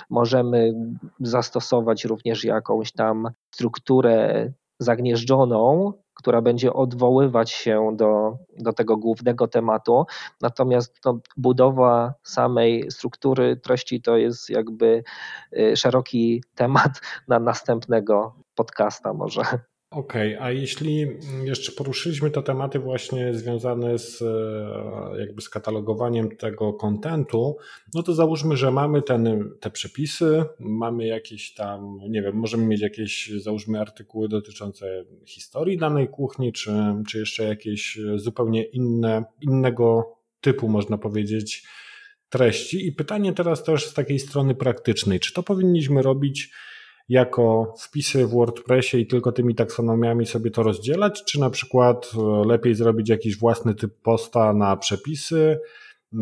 możemy 0.09 0.73
zastosować 1.19 2.05
również 2.05 2.43
jakąś 2.43 2.91
tam 2.91 3.29
strukturę 3.51 4.51
zagnieżdżoną, 4.79 5.93
która 6.15 6.41
będzie 6.41 6.73
odwoływać 6.73 7.51
się 7.51 7.95
do, 7.95 8.37
do 8.57 8.73
tego 8.73 8.97
głównego 8.97 9.47
tematu. 9.47 10.05
Natomiast 10.41 10.99
no, 11.05 11.19
budowa 11.37 12.13
samej 12.23 12.91
struktury 12.91 13.57
treści 13.57 14.01
to 14.01 14.17
jest 14.17 14.49
jakby 14.49 15.03
y, 15.57 15.77
szeroki 15.77 16.43
temat 16.55 16.91
na 17.27 17.39
następnego 17.39 18.35
podcasta 18.55 19.13
może. 19.13 19.41
Okej, 19.89 20.35
okay, 20.35 20.47
a 20.47 20.51
jeśli 20.51 21.07
jeszcze 21.43 21.71
poruszyliśmy 21.71 22.31
te 22.31 22.43
tematy 22.43 22.79
właśnie 22.79 23.33
związane 23.33 23.99
z 23.99 24.21
e, 24.21 25.19
jakby 25.19 25.41
z 25.41 25.49
katalogowaniem 25.49 26.37
tego 26.37 26.73
kontentu, 26.73 27.57
no 27.93 28.03
to 28.03 28.13
załóżmy, 28.13 28.57
że 28.57 28.71
mamy 28.71 29.01
ten, 29.01 29.51
te 29.59 29.69
przepisy, 29.69 30.43
mamy 30.59 31.07
jakieś 31.07 31.53
tam, 31.53 31.99
nie 32.09 32.21
wiem, 32.21 32.35
możemy 32.35 32.65
mieć 32.65 32.81
jakieś 32.81 33.31
załóżmy 33.37 33.81
artykuły 33.81 34.27
dotyczące 34.27 35.05
historii 35.25 35.77
danej 35.77 36.07
kuchni, 36.07 36.53
czy, 36.53 36.71
czy 37.07 37.19
jeszcze 37.19 37.43
jakieś 37.43 37.99
zupełnie 38.15 38.63
inne, 38.63 39.23
innego 39.41 40.15
typu 40.41 40.69
można 40.69 40.97
powiedzieć 40.97 41.67
treści. 42.29 42.87
I 42.87 42.91
pytanie 42.91 43.33
teraz 43.33 43.63
też 43.63 43.85
z 43.85 43.93
takiej 43.93 44.19
strony 44.19 44.55
praktycznej, 44.55 45.19
czy 45.19 45.33
to 45.33 45.43
powinniśmy 45.43 46.01
robić 46.01 46.51
jako 47.09 47.73
wpisy 47.79 48.27
w 48.27 48.29
WordPressie 48.29 48.97
i 48.97 49.07
tylko 49.07 49.31
tymi 49.31 49.55
taksonomiami 49.55 50.25
sobie 50.25 50.51
to 50.51 50.63
rozdzielać, 50.63 51.23
czy 51.23 51.39
na 51.39 51.49
przykład 51.49 52.11
e, 52.17 52.47
lepiej 52.47 52.75
zrobić 52.75 53.09
jakiś 53.09 53.37
własny 53.37 53.75
typ 53.75 54.01
posta 54.01 54.53
na 54.53 54.77
przepisy, 54.77 55.59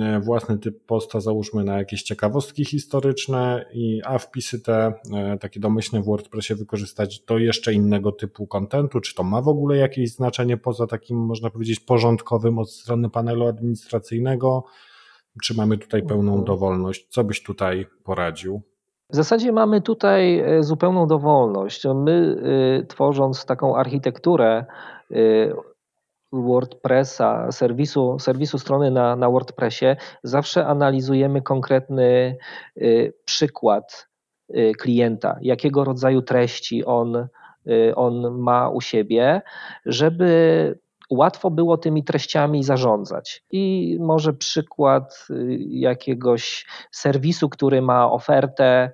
e, 0.01 0.19
własny 0.19 0.57
typ 0.57 0.85
posta 0.85 1.19
załóżmy 1.19 1.63
na 1.63 1.77
jakieś 1.77 2.03
ciekawostki 2.03 2.65
historyczne, 2.65 3.65
i, 3.73 4.01
a 4.05 4.17
wpisy 4.17 4.59
te 4.59 4.93
e, 5.13 5.37
takie 5.37 5.59
domyślne 5.59 6.01
w 6.01 6.05
WordPressie 6.05 6.55
wykorzystać 6.55 7.19
do 7.19 7.37
jeszcze 7.37 7.73
innego 7.73 8.11
typu 8.11 8.47
kontentu, 8.47 8.99
czy 8.99 9.15
to 9.15 9.23
ma 9.23 9.41
w 9.41 9.47
ogóle 9.47 9.77
jakieś 9.77 10.11
znaczenie 10.11 10.57
poza 10.57 10.87
takim 10.87 11.17
można 11.17 11.49
powiedzieć 11.49 11.79
porządkowym 11.79 12.59
od 12.59 12.71
strony 12.71 13.09
panelu 13.09 13.47
administracyjnego, 13.47 14.63
czy 15.43 15.53
mamy 15.53 15.77
tutaj 15.77 16.03
pełną 16.03 16.31
mhm. 16.31 16.45
dowolność? 16.45 17.07
Co 17.09 17.23
byś 17.23 17.43
tutaj 17.43 17.85
poradził? 18.03 18.61
W 19.09 19.15
zasadzie 19.15 19.51
mamy 19.51 19.81
tutaj 19.81 20.39
e, 20.39 20.63
zupełną 20.63 21.07
dowolność. 21.07 21.83
My 21.95 22.35
e, 22.81 22.85
tworząc 22.85 23.45
taką 23.45 23.75
architekturę 23.75 24.65
e, 25.11 25.15
WordPressa, 26.31 27.51
serwisu, 27.51 28.19
serwisu 28.19 28.59
strony 28.59 28.91
na, 28.91 29.15
na 29.15 29.29
WordPressie, 29.29 29.85
zawsze 30.23 30.65
analizujemy 30.65 31.41
konkretny 31.41 32.37
przykład 33.25 34.09
klienta, 34.79 35.37
jakiego 35.41 35.83
rodzaju 35.83 36.21
treści 36.21 36.85
on, 36.85 37.27
on 37.95 38.37
ma 38.39 38.69
u 38.69 38.81
siebie, 38.81 39.41
żeby 39.85 40.79
łatwo 41.13 41.51
było 41.51 41.77
tymi 41.77 42.03
treściami 42.03 42.63
zarządzać. 42.63 43.43
I 43.51 43.97
może 44.01 44.33
przykład 44.33 45.27
y, 45.29 45.57
jakiegoś 45.69 46.65
serwisu, 46.91 47.49
który 47.49 47.81
ma 47.81 48.11
ofertę, 48.11 48.91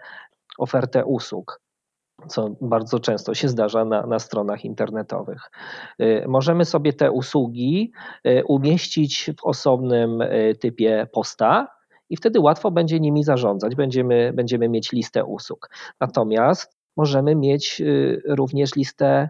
ofertę 0.57 1.05
usług 1.05 1.61
co 2.27 2.49
bardzo 2.61 2.99
często 2.99 3.33
się 3.33 3.47
zdarza 3.47 3.85
na, 3.85 4.05
na, 4.05 4.19
stronach 4.19 4.65
internetowych. 4.65 5.51
Y, 6.01 6.25
możemy 6.27 6.65
sobie 6.65 6.93
te 6.93 7.11
usługi 7.11 7.91
y, 8.27 8.43
umieścić 8.45 9.31
w 9.39 9.45
osobnym 9.45 10.23
typie 10.59 11.07
posta 11.11 11.67
i 12.09 12.17
wtedy 12.17 12.39
łatwo 12.39 12.71
będzie 12.71 12.99
nimi 12.99 13.23
zarządzać. 13.23 13.75
Będziemy, 13.75 14.31
będziemy 14.33 14.69
mieć 14.69 14.91
listę 14.91 15.25
usług. 15.25 15.69
Natomiast 15.99 16.77
możemy 16.97 17.35
mieć 17.35 17.81
również 18.25 18.75
listę 18.75 19.29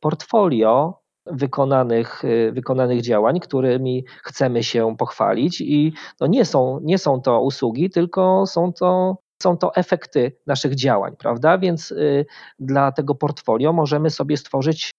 portfolio 0.00 1.00
wykonanych, 1.26 2.24
y, 2.24 2.52
wykonanych 2.52 3.02
działań, 3.02 3.40
którymi 3.40 4.04
chcemy 4.22 4.62
się 4.62 4.96
pochwalić 4.96 5.60
i 5.60 5.92
no 6.20 6.26
nie, 6.26 6.44
są, 6.44 6.80
nie 6.82 6.98
są 6.98 7.20
to 7.20 7.40
usługi, 7.40 7.90
tylko 7.90 8.46
są 8.46 8.72
to 8.72 9.16
są 9.42 9.56
to 9.56 9.74
efekty 9.74 10.32
naszych 10.46 10.74
działań, 10.74 11.16
prawda? 11.18 11.58
Więc 11.58 11.90
y, 11.90 12.26
dla 12.58 12.92
tego 12.92 13.14
portfolio 13.14 13.72
możemy 13.72 14.10
sobie 14.10 14.36
stworzyć 14.36 14.90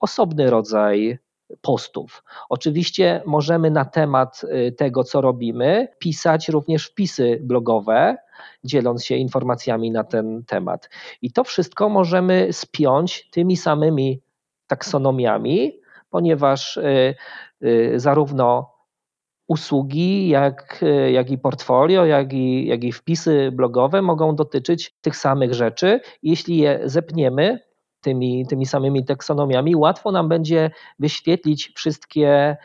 osobny 0.00 0.50
rodzaj 0.50 1.18
postów. 1.60 2.24
Oczywiście 2.48 3.22
możemy 3.26 3.70
na 3.70 3.84
temat 3.84 4.40
y, 4.44 4.72
tego, 4.72 5.04
co 5.04 5.20
robimy, 5.20 5.88
pisać 5.98 6.48
również 6.48 6.86
wpisy 6.86 7.40
blogowe, 7.42 8.16
dzieląc 8.64 9.04
się 9.04 9.16
informacjami 9.16 9.90
na 9.90 10.04
ten 10.04 10.44
temat. 10.44 10.90
I 11.22 11.32
to 11.32 11.44
wszystko 11.44 11.88
możemy 11.88 12.52
spiąć 12.52 13.30
tymi 13.30 13.56
samymi 13.56 14.20
taksonomiami, 14.70 15.80
ponieważ 16.10 16.76
y, 16.76 17.14
y, 17.62 17.92
zarówno 17.96 18.70
usługi, 19.48 20.28
jak, 20.28 20.82
y, 20.82 21.10
jak 21.10 21.30
i 21.30 21.38
portfolio, 21.38 22.06
jak 22.06 22.32
i, 22.32 22.66
jak 22.66 22.84
i 22.84 22.92
wpisy 22.92 23.50
blogowe 23.52 24.02
mogą 24.02 24.36
dotyczyć 24.36 24.94
tych 25.00 25.16
samych 25.16 25.54
rzeczy. 25.54 26.00
Jeśli 26.22 26.56
je 26.56 26.80
zepniemy 26.84 27.58
tymi, 28.00 28.46
tymi 28.46 28.66
samymi 28.66 29.04
taksonomiami, 29.04 29.76
łatwo 29.76 30.12
nam 30.12 30.28
będzie 30.28 30.70
wyświetlić 30.98 31.72
wszystkie 31.76 32.56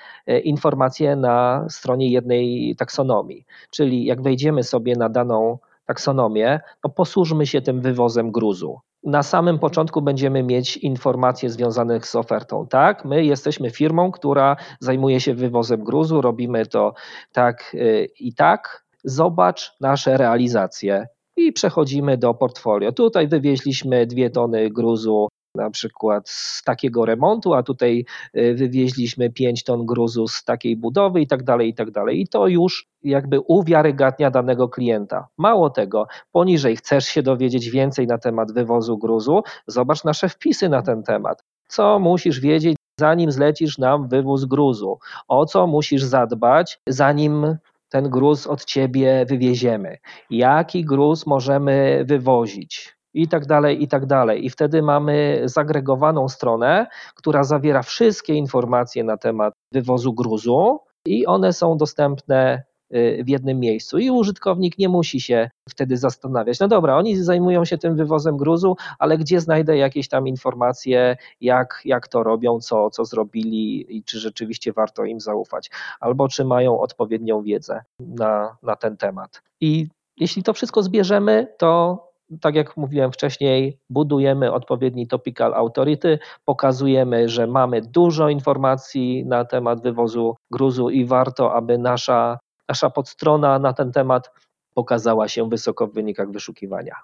informacje 0.44 1.16
na 1.16 1.66
stronie 1.70 2.10
jednej 2.10 2.76
taksonomii. 2.78 3.46
Czyli 3.70 4.06
jak 4.06 4.22
wejdziemy 4.22 4.64
sobie 4.64 4.96
na 4.96 5.10
daną 5.10 5.58
taksonomię, 5.86 6.60
to 6.82 6.90
posłużmy 6.90 7.46
się 7.46 7.62
tym 7.62 7.82
wywozem 7.82 8.32
gruzu 8.32 8.80
na 9.06 9.24
samym 9.24 9.60
początku 9.60 10.02
będziemy 10.02 10.44
mieć 10.44 10.78
informacje 10.78 11.50
związane 11.50 12.02
z 12.02 12.16
ofertą. 12.16 12.68
Tak, 12.68 13.06
my 13.06 13.26
jesteśmy 13.26 13.70
firmą, 13.70 14.12
która 14.12 14.56
zajmuje 14.80 15.20
się 15.20 15.34
wywozem 15.34 15.84
gruzu, 15.84 16.22
robimy 16.22 16.66
to 16.66 16.94
tak 17.32 17.72
y, 17.74 18.08
i 18.20 18.34
tak. 18.34 18.86
Zobacz 19.04 19.76
nasze 19.82 20.18
realizacje 20.18 21.08
i 21.38 21.54
przechodzimy 21.54 22.18
do 22.18 22.34
portfolio. 22.34 22.92
Tutaj 22.92 23.28
wywieźliśmy 23.28 24.06
dwie 24.06 24.30
tony 24.30 24.70
gruzu 24.70 25.28
na 25.56 25.70
przykład 25.70 26.30
z 26.30 26.64
takiego 26.64 27.06
remontu, 27.06 27.54
a 27.54 27.64
tutaj 27.64 28.06
y, 28.38 28.56
wywieźliśmy 28.56 29.30
5 29.30 29.64
ton 29.64 29.86
gruzu 29.86 30.28
z 30.28 30.44
takiej 30.44 30.76
budowy 30.76 31.22
i 31.22 31.28
tak 31.28 31.44
dalej, 31.44 31.70
i 31.70 31.74
tak 31.74 31.92
dalej. 31.92 32.22
I 32.22 32.28
to 32.28 32.48
już 32.48 32.88
jakby 33.04 33.40
uwiarygadnia 33.40 34.32
danego 34.32 34.70
klienta. 34.70 35.28
Mało 35.38 35.70
tego, 35.70 36.08
poniżej 36.32 36.76
chcesz 36.76 37.06
się 37.06 37.22
dowiedzieć 37.24 37.70
więcej 37.70 38.08
na 38.08 38.18
temat 38.18 38.52
wywozu 38.52 38.98
gruzu, 38.98 39.44
zobacz 39.68 40.04
nasze 40.04 40.30
wpisy 40.30 40.70
na 40.70 40.82
ten 40.82 41.04
temat. 41.04 41.44
Co 41.68 42.00
musisz 42.00 42.40
wiedzieć, 42.40 42.78
zanim 43.00 43.32
zlecisz 43.32 43.78
nam 43.78 44.08
wywóz 44.08 44.46
gruzu? 44.46 45.00
O 45.28 45.46
co 45.46 45.68
musisz 45.68 46.04
zadbać, 46.04 46.80
zanim 46.88 47.58
ten 47.90 48.10
gruz 48.10 48.48
od 48.48 48.66
ciebie 48.66 49.26
wywieziemy? 49.30 49.98
Jaki 50.30 50.86
gruz 50.86 51.26
możemy 51.26 52.04
wywozić? 52.08 52.95
I 53.16 53.28
tak 53.28 53.46
dalej, 53.46 53.84
i 53.84 53.88
tak 53.88 54.06
dalej. 54.06 54.46
I 54.46 54.50
wtedy 54.50 54.82
mamy 54.82 55.42
zagregowaną 55.46 56.30
stronę, 56.30 56.88
która 57.16 57.44
zawiera 57.44 57.84
wszystkie 57.84 58.34
informacje 58.34 59.04
na 59.04 59.18
temat 59.18 59.54
wywozu 59.72 60.14
gruzu 60.14 60.80
i 61.06 61.26
one 61.26 61.54
są 61.54 61.78
dostępne 61.78 62.64
y, 62.96 63.24
w 63.24 63.30
jednym 63.30 63.60
miejscu 63.60 63.98
i 63.98 64.10
użytkownik 64.10 64.78
nie 64.78 64.90
musi 64.90 65.20
się 65.20 65.50
wtedy 65.70 65.98
zastanawiać. 65.98 66.60
No 66.60 66.68
dobra, 66.68 66.98
oni 66.98 67.16
zajmują 67.16 67.66
się 67.66 67.78
tym 67.78 67.96
wywozem 67.96 68.38
gruzu, 68.38 68.78
ale 69.00 69.18
gdzie 69.18 69.42
znajdę 69.42 69.78
jakieś 69.78 70.08
tam 70.08 70.28
informacje, 70.28 71.18
jak, 71.42 71.82
jak 71.86 72.08
to 72.08 72.24
robią, 72.24 72.60
co, 72.60 72.90
co 72.90 73.06
zrobili 73.06 73.98
i 73.98 74.04
czy 74.04 74.20
rzeczywiście 74.20 74.74
warto 74.74 75.06
im 75.06 75.20
zaufać, 75.20 75.72
albo 76.00 76.28
czy 76.28 76.46
mają 76.46 76.80
odpowiednią 76.80 77.42
wiedzę 77.42 77.84
na, 78.00 78.58
na 78.64 78.76
ten 78.76 78.98
temat. 78.98 79.42
I 79.62 79.88
jeśli 80.18 80.44
to 80.44 80.54
wszystko 80.54 80.84
zbierzemy, 80.84 81.48
to 81.58 82.06
tak 82.42 82.56
jak 82.56 82.78
mówiłem 82.78 83.12
wcześniej, 83.12 83.80
budujemy 83.90 84.52
odpowiedni 84.52 85.08
topical 85.08 85.54
authority, 85.54 86.20
pokazujemy, 86.46 87.30
że 87.30 87.48
mamy 87.48 87.82
dużo 87.82 88.30
informacji 88.30 89.26
na 89.26 89.46
temat 89.46 89.84
wywozu 89.84 90.36
gruzu 90.52 90.90
i 90.90 91.06
warto, 91.06 91.54
aby 91.54 91.78
nasza, 91.78 92.40
nasza 92.70 92.90
podstrona 92.90 93.60
na 93.60 93.74
ten 93.74 93.92
temat 93.92 94.32
pokazała 94.74 95.28
się 95.28 95.50
wysoko 95.50 95.88
w 95.88 95.94
wynikach 95.94 96.32
wyszukiwania. 96.32 96.96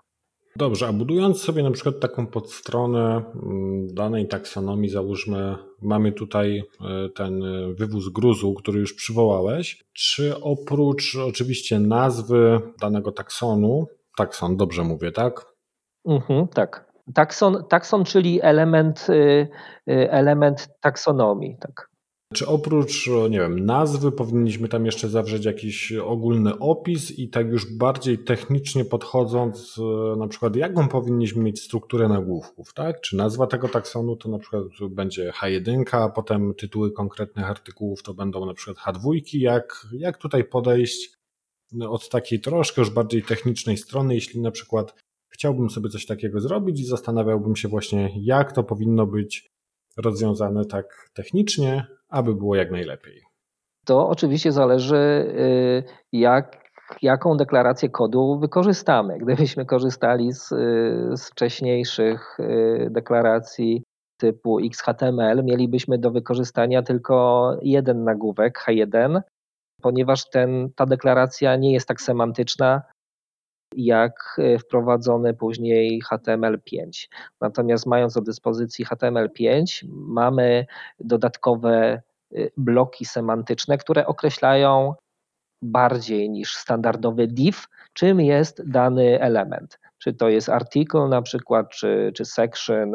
Dobrze, 0.56 0.88
a 0.88 0.94
budując 0.94 1.42
sobie 1.42 1.64
na 1.64 1.72
przykład 1.72 2.00
taką 2.00 2.28
podstronę 2.28 3.24
mm, 3.36 3.94
danej 3.94 4.28
taksonomii, 4.28 4.90
załóżmy, 4.90 5.56
mamy 5.82 6.12
tutaj 6.12 6.58
e, 6.60 7.10
ten 7.10 7.44
wywóz 7.76 8.10
gruzu, 8.10 8.54
który 8.54 8.80
już 8.80 8.94
przywołałeś, 8.94 9.84
czy 9.94 10.42
oprócz 10.42 11.16
oczywiście 11.16 11.80
nazwy 11.80 12.60
danego 12.82 13.12
taksonu, 13.12 13.88
Takson, 14.18 14.58
dobrze 14.58 14.84
mówię, 14.84 15.12
tak? 15.12 15.46
Mhm, 16.06 16.48
tak. 16.48 16.92
Takson, 17.14 17.64
takson, 17.70 18.06
czyli 18.06 18.42
element, 18.42 19.08
y, 19.10 19.14
y, 19.90 20.12
element 20.12 20.70
taksonomii, 20.82 21.58
tak. 21.60 21.92
Czy 22.34 22.48
oprócz, 22.48 23.10
nie 23.30 23.40
wiem, 23.40 23.66
nazwy 23.66 24.12
powinniśmy 24.12 24.68
tam 24.68 24.86
jeszcze 24.86 25.10
zawrzeć 25.10 25.46
jakiś 25.46 25.92
ogólny 25.92 26.60
opis 26.60 27.20
i 27.20 27.30
tak 27.30 27.48
już 27.48 27.78
bardziej 27.78 28.24
technicznie 28.24 28.86
podchodząc, 28.86 29.80
na 30.18 30.28
przykład 30.28 30.56
jaką 30.56 30.88
powinniśmy 30.88 31.44
mieć 31.44 31.62
strukturę 31.62 32.08
nagłówków, 32.08 32.74
tak? 32.74 33.02
Czy 33.02 33.16
nazwa 33.16 33.48
tego 33.48 33.68
taksonu 33.68 34.16
to 34.16 34.30
na 34.30 34.40
przykład 34.40 34.64
będzie 34.90 35.32
H1, 35.42 35.84
a 35.92 36.10
potem 36.10 36.54
tytuły 36.54 36.92
konkretnych 36.92 37.50
artykułów 37.50 38.04
to 38.04 38.14
będą 38.14 38.46
na 38.46 38.54
przykład 38.54 38.78
H2, 38.78 39.20
jak, 39.34 39.88
jak 39.92 40.18
tutaj 40.18 40.44
podejść 40.44 41.21
od 41.90 42.10
takiej 42.10 42.40
troszkę 42.40 42.82
już 42.82 42.90
bardziej 42.90 43.24
technicznej 43.24 43.78
strony, 43.78 44.16
jeśli 44.16 44.42
na 44.42 44.52
przykład 44.52 44.96
chciałbym 45.30 45.70
sobie 45.70 45.90
coś 45.90 46.06
takiego 46.06 46.40
zrobić 46.40 46.82
i 46.82 46.86
zastanawiałbym 46.86 47.56
się 47.56 47.68
właśnie, 47.68 48.10
jak 48.22 48.52
to 48.52 48.64
powinno 48.64 49.08
być 49.08 49.52
rozwiązane 49.98 50.66
tak 50.66 51.10
technicznie, 51.14 51.86
aby 52.10 52.36
było 52.36 52.56
jak 52.56 52.72
najlepiej. 52.72 53.22
To 53.86 54.10
oczywiście 54.10 54.52
zależy, 54.52 54.96
y, 54.96 55.84
jak, 56.12 56.70
jaką 57.02 57.38
deklarację 57.38 57.90
kodu 57.90 58.40
wykorzystamy. 58.40 59.18
Gdybyśmy 59.20 59.66
korzystali 59.66 60.34
z, 60.34 60.52
y, 60.52 61.18
z 61.18 61.30
wcześniejszych 61.30 62.40
y, 62.40 62.88
deklaracji 62.92 63.84
typu 64.18 64.60
XHTML, 64.60 65.44
mielibyśmy 65.44 65.98
do 65.98 66.12
wykorzystania 66.12 66.84
tylko 66.84 67.58
jeden 67.62 68.04
nagłówek 68.04 68.60
H1, 68.68 69.22
ponieważ 69.82 70.30
ten, 70.30 70.70
ta 70.76 70.86
deklaracja 70.86 71.56
nie 71.56 71.74
jest 71.74 71.88
tak 71.88 72.02
semantyczna 72.02 72.82
jak 73.76 74.40
wprowadzony 74.60 75.34
później 75.34 76.02
HTML5. 76.12 77.08
Natomiast 77.42 77.86
mając 77.86 78.14
do 78.14 78.22
dyspozycji 78.22 78.86
HTML5, 78.86 79.86
mamy 79.90 80.66
dodatkowe 81.00 82.02
Y, 82.38 82.52
bloki 82.58 83.06
semantyczne, 83.06 83.78
które 83.78 84.08
określają 84.08 84.94
bardziej 85.64 86.30
niż 86.30 86.56
standardowy 86.56 87.28
div, 87.28 87.58
czym 87.94 88.22
jest 88.22 88.70
dany 88.70 89.22
element. 89.22 89.80
Czy 89.98 90.14
to 90.14 90.30
jest 90.30 90.50
article 90.50 91.08
na 91.08 91.22
przykład, 91.22 91.70
czy, 91.70 92.12
czy 92.16 92.26
section, 92.26 92.92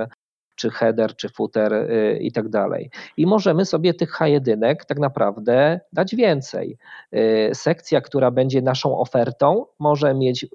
czy 0.56 0.70
header, 0.70 1.16
czy 1.16 1.28
footer 1.28 1.72
y, 1.72 2.18
i 2.20 2.32
tak 2.32 2.48
dalej. 2.48 2.90
I 3.16 3.26
możemy 3.26 3.64
sobie 3.64 3.94
tych 3.94 4.18
H1 4.18 4.76
tak 4.88 4.98
naprawdę 4.98 5.80
dać 5.92 6.14
więcej. 6.14 6.78
Y, 7.14 7.50
sekcja, 7.54 8.00
która 8.00 8.30
będzie 8.30 8.62
naszą 8.62 8.98
ofertą, 8.98 9.66
może 9.78 10.14
mieć 10.14 10.46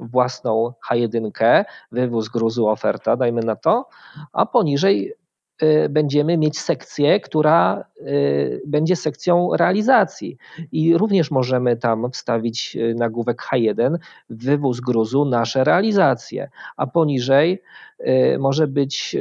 własną 0.00 0.72
H1, 0.90 1.64
wywóz 1.92 2.28
gruzu 2.28 2.68
oferta, 2.68 3.16
dajmy 3.16 3.40
na 3.42 3.56
to, 3.56 3.88
a 4.32 4.46
poniżej 4.46 5.14
będziemy 5.90 6.38
mieć 6.38 6.58
sekcję, 6.58 7.20
która 7.20 7.84
y, 8.00 8.62
będzie 8.66 8.96
sekcją 8.96 9.56
realizacji. 9.56 10.36
I 10.72 10.96
również 10.96 11.30
możemy 11.30 11.76
tam 11.76 12.10
wstawić 12.10 12.76
y, 12.76 12.94
nagłówek 12.94 13.42
H1, 13.52 13.96
wywóz 14.30 14.80
gruzu, 14.80 15.24
nasze 15.24 15.64
realizacje, 15.64 16.50
a 16.76 16.86
poniżej 16.86 17.62
może 18.38 18.66
być 18.66 19.16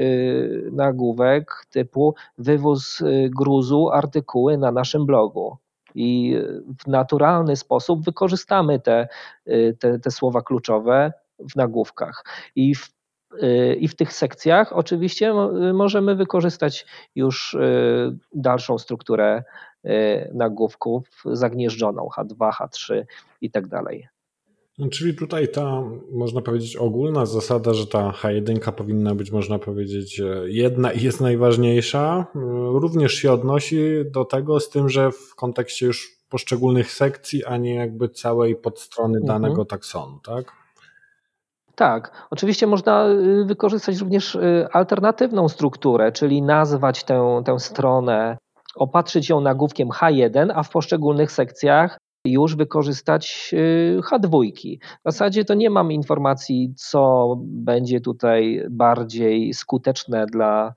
nagłówek 0.71 1.65
typu 1.69 2.15
wywóz 2.37 3.03
gruzu, 3.29 3.89
artykuły 3.89 4.57
na 4.57 4.71
naszym 4.71 5.05
blogu. 5.05 5.57
I 5.95 6.37
w 6.83 6.87
naturalny 6.87 7.55
sposób 7.55 8.05
wykorzystamy 8.05 8.79
te, 8.79 9.07
te, 9.79 9.99
te 9.99 10.11
słowa 10.11 10.41
kluczowe 10.41 11.13
w 11.39 11.55
nagłówkach. 11.55 12.25
I 12.55 12.75
w 12.75 12.96
i 13.79 13.87
w 13.87 13.95
tych 13.95 14.13
sekcjach 14.13 14.73
oczywiście 14.73 15.33
możemy 15.73 16.15
wykorzystać 16.15 16.85
już 17.15 17.53
y, 17.53 18.17
dalszą 18.33 18.77
strukturę 18.77 19.43
y, 19.85 19.89
nagłówków 20.33 21.23
zagnieżdżoną 21.25 22.09
H2, 22.17 22.51
H3 22.51 23.03
i 23.41 23.51
tak 23.51 23.67
dalej. 23.67 24.07
No, 24.77 24.87
czyli 24.89 25.15
tutaj 25.15 25.51
ta, 25.51 25.83
można 26.11 26.41
powiedzieć, 26.41 26.75
ogólna 26.75 27.25
zasada, 27.25 27.73
że 27.73 27.87
ta 27.87 28.11
H1 28.11 28.71
powinna 28.71 29.15
być, 29.15 29.31
można 29.31 29.59
powiedzieć, 29.59 30.21
jedna 30.45 30.91
i 30.91 31.01
jest 31.01 31.21
najważniejsza, 31.21 32.25
y, 32.35 32.39
również 32.79 33.13
się 33.13 33.31
odnosi 33.31 33.77
do 34.11 34.25
tego, 34.25 34.59
z 34.59 34.69
tym, 34.69 34.89
że 34.89 35.11
w 35.11 35.35
kontekście 35.35 35.85
już 35.85 36.17
poszczególnych 36.29 36.91
sekcji, 36.91 37.45
a 37.45 37.57
nie 37.57 37.75
jakby 37.75 38.09
całej 38.09 38.55
podstrony 38.55 39.17
mhm. 39.17 39.41
danego 39.41 39.65
taksonu, 39.65 40.19
tak? 40.25 40.66
Tak, 41.77 42.27
oczywiście 42.29 42.67
można 42.67 43.07
y, 43.07 43.45
wykorzystać 43.45 43.97
również 43.97 44.35
y, 44.35 44.67
alternatywną 44.73 45.49
strukturę, 45.49 46.11
czyli 46.11 46.41
nazwać 46.41 47.03
tę, 47.03 47.41
tę 47.45 47.59
stronę, 47.59 48.37
opatrzyć 48.75 49.29
ją 49.29 49.41
nagłówkiem 49.41 49.89
H1, 49.89 50.51
a 50.55 50.63
w 50.63 50.69
poszczególnych 50.69 51.31
sekcjach 51.31 51.97
już 52.31 52.55
wykorzystać 52.55 53.49
y, 53.53 53.99
H2. 54.01 54.51
W 54.99 55.11
zasadzie 55.11 55.45
to 55.45 55.53
nie 55.53 55.69
mam 55.69 55.91
informacji, 55.91 56.73
co 56.75 57.33
będzie 57.39 58.01
tutaj 58.01 58.63
bardziej 58.69 59.53
skuteczne 59.53 60.25
dla, 60.25 60.73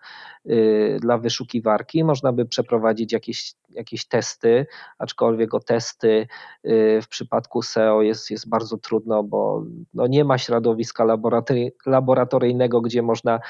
y, 0.50 0.98
dla 1.00 1.18
wyszukiwarki. 1.18 2.04
Można 2.04 2.32
by 2.32 2.46
przeprowadzić 2.46 3.12
jakieś, 3.12 3.54
jakieś 3.70 4.08
testy, 4.08 4.66
aczkolwiek 4.98 5.54
o 5.54 5.60
testy 5.60 6.26
y, 6.66 7.00
w 7.02 7.08
przypadku 7.08 7.62
SEO 7.62 8.02
jest, 8.02 8.30
jest 8.30 8.48
bardzo 8.48 8.78
trudno, 8.78 9.22
bo 9.22 9.64
no 9.94 10.06
nie 10.06 10.24
ma 10.24 10.38
środowiska 10.38 11.04
laboratoryjnego, 11.86 12.80
gdzie 12.80 13.02
można 13.02 13.40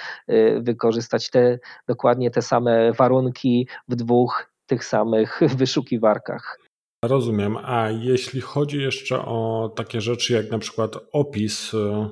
wykorzystać 0.60 1.30
te, 1.30 1.58
dokładnie 1.86 2.30
te 2.30 2.42
same 2.42 2.92
warunki 2.92 3.68
w 3.88 3.94
dwóch 3.94 4.50
tych 4.70 4.84
samych 4.84 5.40
wyszukiwarkach. 5.60 6.69
Rozumiem. 7.04 7.56
A 7.56 7.90
jeśli 7.90 8.40
chodzi 8.40 8.80
jeszcze 8.82 9.24
o 9.24 9.72
takie 9.76 10.00
rzeczy 10.00 10.32
jak 10.32 10.50
na 10.50 10.58
przykład 10.58 10.96
opis 11.12 11.74
e, 11.74 12.08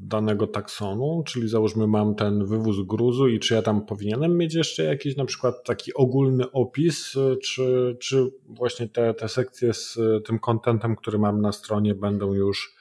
danego 0.00 0.46
taksonu, 0.46 1.22
czyli 1.26 1.48
załóżmy 1.48 1.86
mam 1.86 2.14
ten 2.14 2.46
wywóz 2.46 2.76
gruzu 2.86 3.28
i 3.28 3.40
czy 3.40 3.54
ja 3.54 3.62
tam 3.62 3.86
powinienem 3.86 4.36
mieć 4.38 4.54
jeszcze 4.54 4.84
jakiś 4.84 5.16
na 5.16 5.24
przykład 5.24 5.64
taki 5.64 5.94
ogólny 5.94 6.52
opis, 6.52 7.16
e, 7.16 7.36
czy, 7.36 7.96
czy 8.00 8.30
właśnie 8.48 8.88
te, 8.88 9.14
te 9.14 9.28
sekcje 9.28 9.74
z 9.74 9.98
tym 10.26 10.38
kontentem, 10.38 10.96
który 10.96 11.18
mam 11.18 11.40
na 11.40 11.52
stronie 11.52 11.94
będą 11.94 12.32
już 12.32 12.74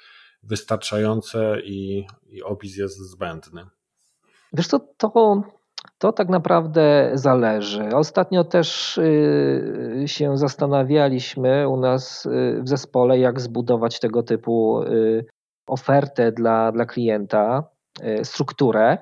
wystarczające 0.43 1.61
i, 1.63 2.05
i 2.29 2.43
opis 2.43 2.77
jest 2.77 2.97
zbędny? 2.97 3.65
Wiesz 4.53 4.67
co, 4.67 4.79
to 4.97 5.09
to 6.03 6.11
tak 6.11 6.29
naprawdę 6.29 7.11
zależy. 7.13 7.89
Ostatnio 7.95 8.43
też 8.43 8.97
y, 8.97 10.03
się 10.05 10.37
zastanawialiśmy 10.37 11.69
u 11.69 11.77
nas 11.77 12.25
y, 12.25 12.61
w 12.61 12.69
zespole, 12.69 13.19
jak 13.19 13.41
zbudować 13.41 13.99
tego 13.99 14.23
typu 14.23 14.81
y, 14.81 15.25
ofertę 15.67 16.31
dla, 16.31 16.71
dla 16.71 16.85
klienta, 16.85 17.63
strukturę 18.23 18.97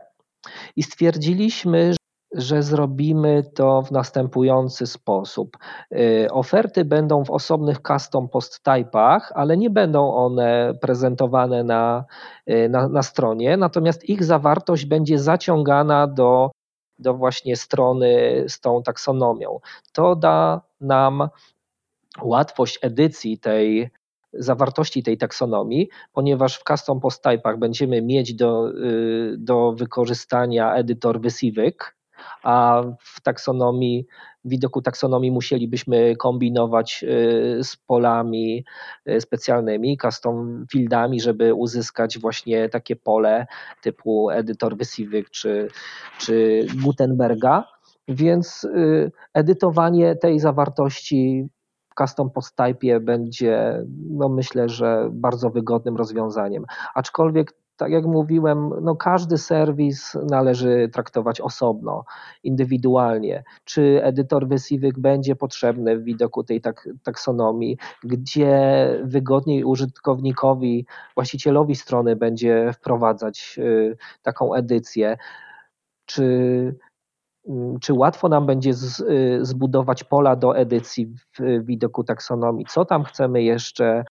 i 0.75 0.83
stwierdziliśmy, 0.83 1.93
że 2.35 2.63
zrobimy 2.63 3.43
to 3.55 3.81
w 3.81 3.91
następujący 3.91 4.87
sposób. 4.87 5.57
Oferty 6.31 6.85
będą 6.85 7.25
w 7.25 7.31
osobnych 7.31 7.77
custom 7.87 8.29
post 8.29 8.61
type'ach, 8.67 9.19
ale 9.33 9.57
nie 9.57 9.69
będą 9.69 10.13
one 10.13 10.73
prezentowane 10.81 11.63
na, 11.63 12.05
na, 12.69 12.87
na, 12.87 13.03
stronie, 13.03 13.57
natomiast 13.57 14.09
ich 14.09 14.23
zawartość 14.23 14.85
będzie 14.85 15.19
zaciągana 15.19 16.07
do 16.07 16.51
do 17.01 17.13
właśnie 17.13 17.55
strony 17.55 18.43
z 18.47 18.59
tą 18.59 18.83
taksonomią. 18.83 19.59
To 19.93 20.15
da 20.15 20.61
nam 20.81 21.29
łatwość 22.21 22.79
edycji 22.81 23.39
tej 23.39 23.91
zawartości 24.33 25.03
tej 25.03 25.17
taksonomii, 25.17 25.89
ponieważ 26.13 26.57
w 26.57 26.63
custom 26.63 26.99
post 26.99 27.25
type'ach 27.25 27.57
będziemy 27.57 28.01
mieć 28.01 28.33
do, 28.33 28.69
y, 28.69 29.35
do 29.37 29.71
wykorzystania 29.71 30.73
edytor 30.73 31.21
wysiwyk, 31.21 31.95
a 32.43 32.83
w 32.99 33.21
taksonomii, 33.21 34.07
widoku 34.45 34.81
taksonomii 34.81 35.31
musielibyśmy 35.31 36.15
kombinować 36.15 37.03
y, 37.03 37.63
z 37.63 37.77
polami 37.77 38.65
y, 39.09 39.21
specjalnymi, 39.21 39.97
custom 39.97 40.65
fieldami, 40.71 41.21
żeby 41.21 41.53
uzyskać 41.53 42.19
właśnie 42.19 42.69
takie 42.69 42.95
pole 42.95 43.47
typu 43.81 44.29
edytor 44.29 44.77
wysiwyk 44.77 45.29
czy, 45.29 45.67
czy 46.17 46.65
Gutenberga. 46.83 47.63
Więc 48.07 48.63
y, 48.63 49.11
edytowanie 49.33 50.15
tej 50.15 50.39
zawartości 50.39 51.49
custom 51.97 52.29
post 52.29 52.55
będzie, 53.01 53.83
no 54.09 54.29
myślę, 54.29 54.69
że 54.69 55.09
bardzo 55.11 55.49
wygodnym 55.49 55.95
rozwiązaniem. 55.97 56.65
Aczkolwiek 56.95 57.60
tak 57.77 57.91
jak 57.91 58.05
mówiłem, 58.05 58.71
no 58.81 58.95
każdy 58.95 59.37
serwis 59.37 60.17
należy 60.29 60.89
traktować 60.93 61.41
osobno, 61.41 62.03
indywidualnie. 62.43 63.43
Czy 63.63 63.99
edytor 64.03 64.47
wysiwyk 64.47 64.99
będzie 64.99 65.35
potrzebny 65.35 65.99
w 65.99 66.03
widoku 66.03 66.43
tej 66.43 66.61
tak, 66.61 66.89
taksonomii, 67.03 67.77
gdzie 68.03 68.87
wygodniej 69.03 69.63
użytkownikowi, 69.63 70.85
właścicielowi 71.15 71.75
strony 71.75 72.15
będzie 72.15 72.71
wprowadzać 72.73 73.55
y, 73.57 73.97
taką 74.21 74.53
edycję, 74.53 75.17
czy 76.05 76.23
mm, 77.47 77.79
czy 77.79 77.93
łatwo 77.93 78.29
nam 78.29 78.45
będzie 78.45 78.73
z, 78.73 78.99
y, 78.99 79.39
zbudować 79.45 80.03
pola 80.03 80.35
do 80.35 80.57
edycji 80.57 81.15
w 81.39 81.65
widoku 81.65 82.03
taksonomii? 82.03 82.65
Co 82.69 82.85
tam 82.85 83.03
chcemy 83.03 83.43
jeszcze 83.43 84.03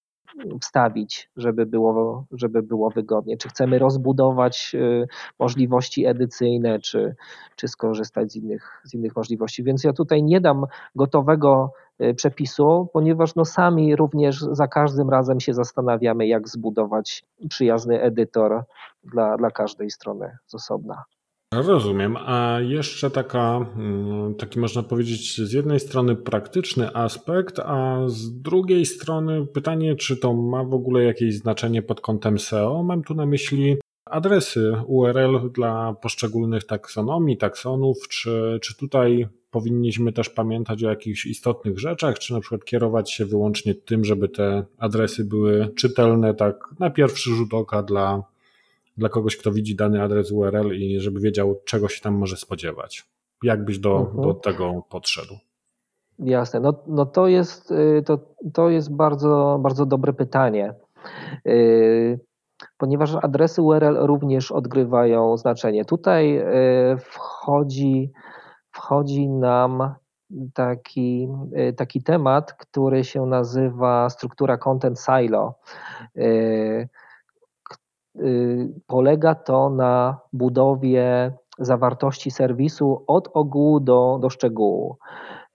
wstawić, 0.60 1.30
żeby 1.36 1.66
było, 1.66 2.24
żeby 2.32 2.62
było 2.62 2.90
wygodnie? 2.90 3.36
Czy 3.36 3.48
chcemy 3.48 3.78
rozbudować 3.78 4.72
y, 4.74 5.06
możliwości 5.38 6.06
edycyjne, 6.06 6.80
czy, 6.80 7.16
czy 7.56 7.68
skorzystać 7.68 8.32
z 8.32 8.36
innych, 8.36 8.82
z 8.84 8.94
innych 8.94 9.16
możliwości? 9.16 9.64
Więc 9.64 9.84
ja 9.84 9.92
tutaj 9.92 10.22
nie 10.22 10.40
dam 10.40 10.66
gotowego 10.94 11.72
y, 12.00 12.14
przepisu, 12.14 12.88
ponieważ 12.92 13.34
no 13.34 13.44
sami 13.44 13.96
również 13.96 14.40
za 14.40 14.68
każdym 14.68 15.10
razem 15.10 15.40
się 15.40 15.54
zastanawiamy, 15.54 16.26
jak 16.26 16.48
zbudować 16.48 17.24
przyjazny 17.48 18.00
edytor 18.00 18.64
dla, 19.04 19.36
dla 19.36 19.50
każdej 19.50 19.90
strony 19.90 20.36
z 20.46 20.54
osobna. 20.54 21.04
Rozumiem. 21.54 22.16
A 22.16 22.58
jeszcze 22.60 23.10
taka, 23.10 23.66
mm, 23.76 24.34
taki 24.34 24.58
można 24.58 24.82
powiedzieć, 24.82 25.40
z 25.40 25.52
jednej 25.52 25.80
strony 25.80 26.16
praktyczny 26.16 26.94
aspekt, 26.94 27.58
a 27.58 27.98
z 28.06 28.40
drugiej 28.42 28.86
strony 28.86 29.46
pytanie, 29.46 29.96
czy 29.96 30.16
to 30.16 30.34
ma 30.34 30.64
w 30.64 30.74
ogóle 30.74 31.04
jakieś 31.04 31.34
znaczenie 31.34 31.82
pod 31.82 32.00
kątem 32.00 32.38
SEO. 32.38 32.82
Mam 32.82 33.02
tu 33.02 33.14
na 33.14 33.26
myśli 33.26 33.76
adresy 34.04 34.72
URL 34.86 35.50
dla 35.54 35.94
poszczególnych 35.94 36.64
taksonomii, 36.64 37.36
taksonów. 37.36 38.08
Czy, 38.08 38.58
czy 38.62 38.76
tutaj 38.76 39.28
powinniśmy 39.50 40.12
też 40.12 40.28
pamiętać 40.28 40.84
o 40.84 40.90
jakichś 40.90 41.26
istotnych 41.26 41.78
rzeczach, 41.78 42.18
czy 42.18 42.32
na 42.32 42.40
przykład 42.40 42.64
kierować 42.64 43.12
się 43.12 43.26
wyłącznie 43.26 43.74
tym, 43.74 44.04
żeby 44.04 44.28
te 44.28 44.64
adresy 44.78 45.24
były 45.24 45.68
czytelne 45.76 46.34
tak 46.34 46.56
na 46.78 46.90
pierwszy 46.90 47.30
rzut 47.30 47.54
oka 47.54 47.82
dla 47.82 48.22
dla 48.96 49.08
kogoś, 49.08 49.36
kto 49.36 49.52
widzi 49.52 49.76
dany 49.76 50.02
adres 50.02 50.32
URL 50.32 50.72
i 50.74 51.00
żeby 51.00 51.20
wiedział, 51.20 51.60
czego 51.64 51.88
się 51.88 52.00
tam 52.00 52.14
może 52.14 52.36
spodziewać. 52.36 53.04
Jak 53.42 53.64
byś 53.64 53.78
do, 53.78 53.98
mhm. 53.98 54.22
do 54.22 54.34
tego 54.34 54.82
podszedł? 54.90 55.34
Jasne, 56.18 56.60
no, 56.60 56.74
no 56.86 57.06
to, 57.06 57.28
jest, 57.28 57.70
y, 57.70 58.02
to, 58.06 58.18
to 58.54 58.68
jest 58.68 58.94
bardzo, 58.94 59.58
bardzo 59.62 59.86
dobre 59.86 60.12
pytanie. 60.12 60.74
Y, 61.46 62.20
ponieważ 62.78 63.14
adresy 63.22 63.62
URL 63.62 63.96
również 63.96 64.52
odgrywają 64.52 65.36
znaczenie. 65.36 65.84
Tutaj 65.84 66.38
y, 66.38 66.96
wchodzi, 66.98 68.12
wchodzi 68.70 69.28
nam 69.28 69.94
taki, 70.54 71.28
taki 71.76 72.02
temat, 72.02 72.52
który 72.52 73.04
się 73.04 73.26
nazywa 73.26 74.10
struktura 74.10 74.58
content 74.58 75.00
silo. 75.00 75.54
Y, 78.20 78.68
polega 78.86 79.34
to 79.34 79.70
na 79.70 80.20
budowie 80.32 81.32
zawartości 81.58 82.30
serwisu 82.30 83.04
od 83.06 83.28
ogółu 83.32 83.80
do, 83.80 84.18
do 84.22 84.30
szczegółu. 84.30 84.96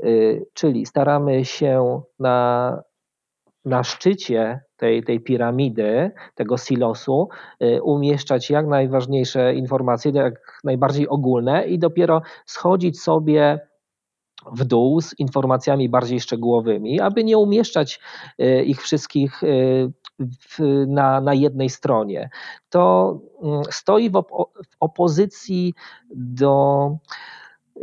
Y, 0.06 0.46
czyli 0.54 0.86
staramy 0.86 1.46
się 1.46 2.02
na, 2.20 2.82
na 3.66 3.84
szczycie 3.84 4.60
tej, 4.78 5.04
tej 5.04 5.20
piramidy, 5.20 6.12
tego 6.36 6.58
silosu, 6.58 7.30
y, 7.64 7.84
umieszczać 7.84 8.50
jak 8.50 8.68
najważniejsze 8.68 9.56
informacje, 9.56 10.12
jak 10.12 10.60
najbardziej 10.64 11.08
ogólne 11.08 11.68
i 11.68 11.80
dopiero 11.80 12.22
schodzić 12.46 13.02
sobie 13.02 13.60
w 14.52 14.64
dół 14.64 15.02
z 15.02 15.20
informacjami 15.20 15.90
bardziej 15.90 16.20
szczegółowymi, 16.20 17.00
aby 17.02 17.24
nie 17.24 17.38
umieszczać 17.38 18.00
ich 18.66 18.82
wszystkich 18.82 19.42
w, 20.20 20.86
na, 20.88 21.22
na 21.22 21.34
jednej 21.34 21.70
stronie. 21.70 22.30
To 22.70 23.20
mm, 23.44 23.64
stoi 23.70 24.10
w, 24.10 24.14
w 24.70 24.76
opozycji 24.80 25.74
do 26.16 26.98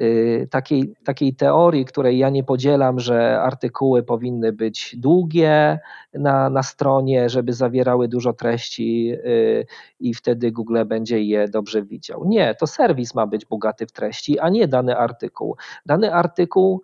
y, 0.01 0.49
takiej, 0.51 0.95
takiej 1.05 1.35
teorii, 1.35 1.85
której 1.85 2.19
ja 2.19 2.31
nie 2.31 2.45
podzielam, 2.45 3.01
że 3.01 3.41
artykuły 3.41 4.03
powinny 4.03 4.53
być 4.53 4.97
długie 4.99 5.79
na, 6.15 6.51
na 6.51 6.63
stronie, 6.63 7.29
żeby 7.29 7.53
zawierały 7.53 8.09
dużo 8.09 8.33
treści 8.33 9.13
y, 9.13 9.67
i 10.01 10.15
wtedy 10.15 10.53
Google 10.53 10.85
będzie 10.87 11.23
je 11.23 11.49
dobrze 11.49 11.83
widział. 11.83 12.25
Nie, 12.27 12.55
to 12.55 12.67
serwis 12.67 13.15
ma 13.15 13.27
być 13.27 13.47
bogaty 13.47 13.87
w 13.87 13.93
treści, 13.93 14.39
a 14.39 14.49
nie 14.49 14.69
dany 14.69 14.97
artykuł. 14.97 15.57
Dany 15.87 16.15
artykuł 16.15 16.83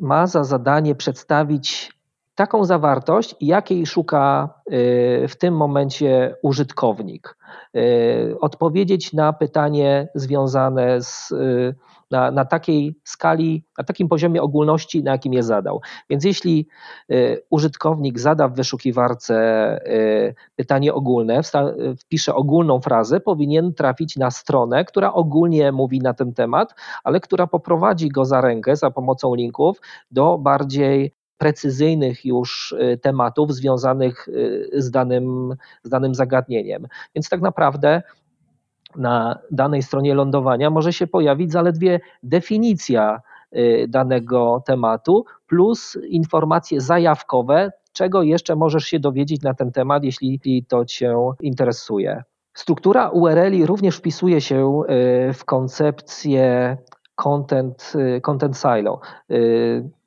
ma 0.00 0.26
za 0.26 0.44
zadanie 0.44 0.94
przedstawić 0.94 1.97
taką 2.38 2.64
zawartość, 2.64 3.34
jakiej 3.40 3.86
szuka 3.86 4.54
y, 4.72 5.28
w 5.28 5.36
tym 5.38 5.56
momencie 5.56 6.34
użytkownik. 6.42 7.36
Y, 7.76 8.36
odpowiedzieć 8.40 9.12
na 9.12 9.32
pytanie 9.32 10.08
związane 10.14 11.02
z, 11.02 11.30
y, 11.30 11.74
na, 12.10 12.30
na 12.30 12.44
takiej 12.44 13.00
skali, 13.04 13.64
na 13.78 13.84
takim 13.84 14.08
poziomie 14.08 14.42
ogólności, 14.42 15.02
na 15.02 15.10
jakim 15.10 15.32
je 15.32 15.42
zadał. 15.42 15.80
Więc 16.10 16.24
jeśli 16.24 16.68
użytkownik 17.50 18.18
zada 18.18 18.48
w 18.48 18.54
wyszukiwarce 18.54 19.34
pytanie 20.56 20.94
ogólne, 20.94 21.40
wpisze 22.00 22.34
ogólną 22.34 22.80
frazę, 22.80 23.20
powinien 23.20 23.74
trafić 23.74 24.16
na 24.16 24.30
stronę, 24.30 24.84
która 24.84 25.12
ogólnie 25.12 25.72
mówi 25.72 26.00
na 26.00 26.14
ten 26.14 26.34
temat, 26.34 26.74
ale 27.04 27.20
która 27.20 27.46
poprowadzi 27.46 28.08
go 28.08 28.24
za 28.24 28.40
rękę 28.40 28.76
za 28.76 28.90
pomocą 28.90 29.34
linków 29.34 29.80
do 30.10 30.38
bardziej 30.38 31.17
precyzyjnych 31.38 32.24
już 32.24 32.72
y, 32.72 32.98
tematów 33.02 33.54
związanych 33.54 34.28
y, 34.28 34.70
z 34.72 34.90
danym, 34.90 35.56
z 35.82 35.88
danym 35.88 36.14
zagadnieniem. 36.14 36.86
Więc 37.14 37.28
tak 37.28 37.40
naprawdę 37.40 38.02
na 38.96 39.38
danej 39.50 39.82
stronie 39.82 40.14
lądowania 40.14 40.70
może 40.70 40.92
się 40.92 41.06
pojawić 41.06 41.52
zaledwie 41.52 42.00
definicja 42.22 43.20
y, 43.56 43.86
danego 43.88 44.62
tematu 44.66 45.24
plus 45.46 45.98
informacje 46.08 46.80
zajawkowe, 46.80 47.72
czego 47.92 48.22
jeszcze 48.22 48.56
możesz 48.56 48.84
się 48.84 49.00
dowiedzieć 49.00 49.42
na 49.42 49.54
ten 49.54 49.72
temat, 49.72 50.04
jeśli 50.04 50.40
to 50.68 50.84
Cię 50.84 51.14
interesuje. 51.40 52.22
Struktura 52.54 53.08
URL 53.08 53.64
również 53.64 53.96
wpisuje 53.96 54.40
się 54.40 54.82
w 55.34 55.44
koncepcję 55.44 56.76
content, 57.14 57.92
content 58.22 58.56
silo, 58.56 59.00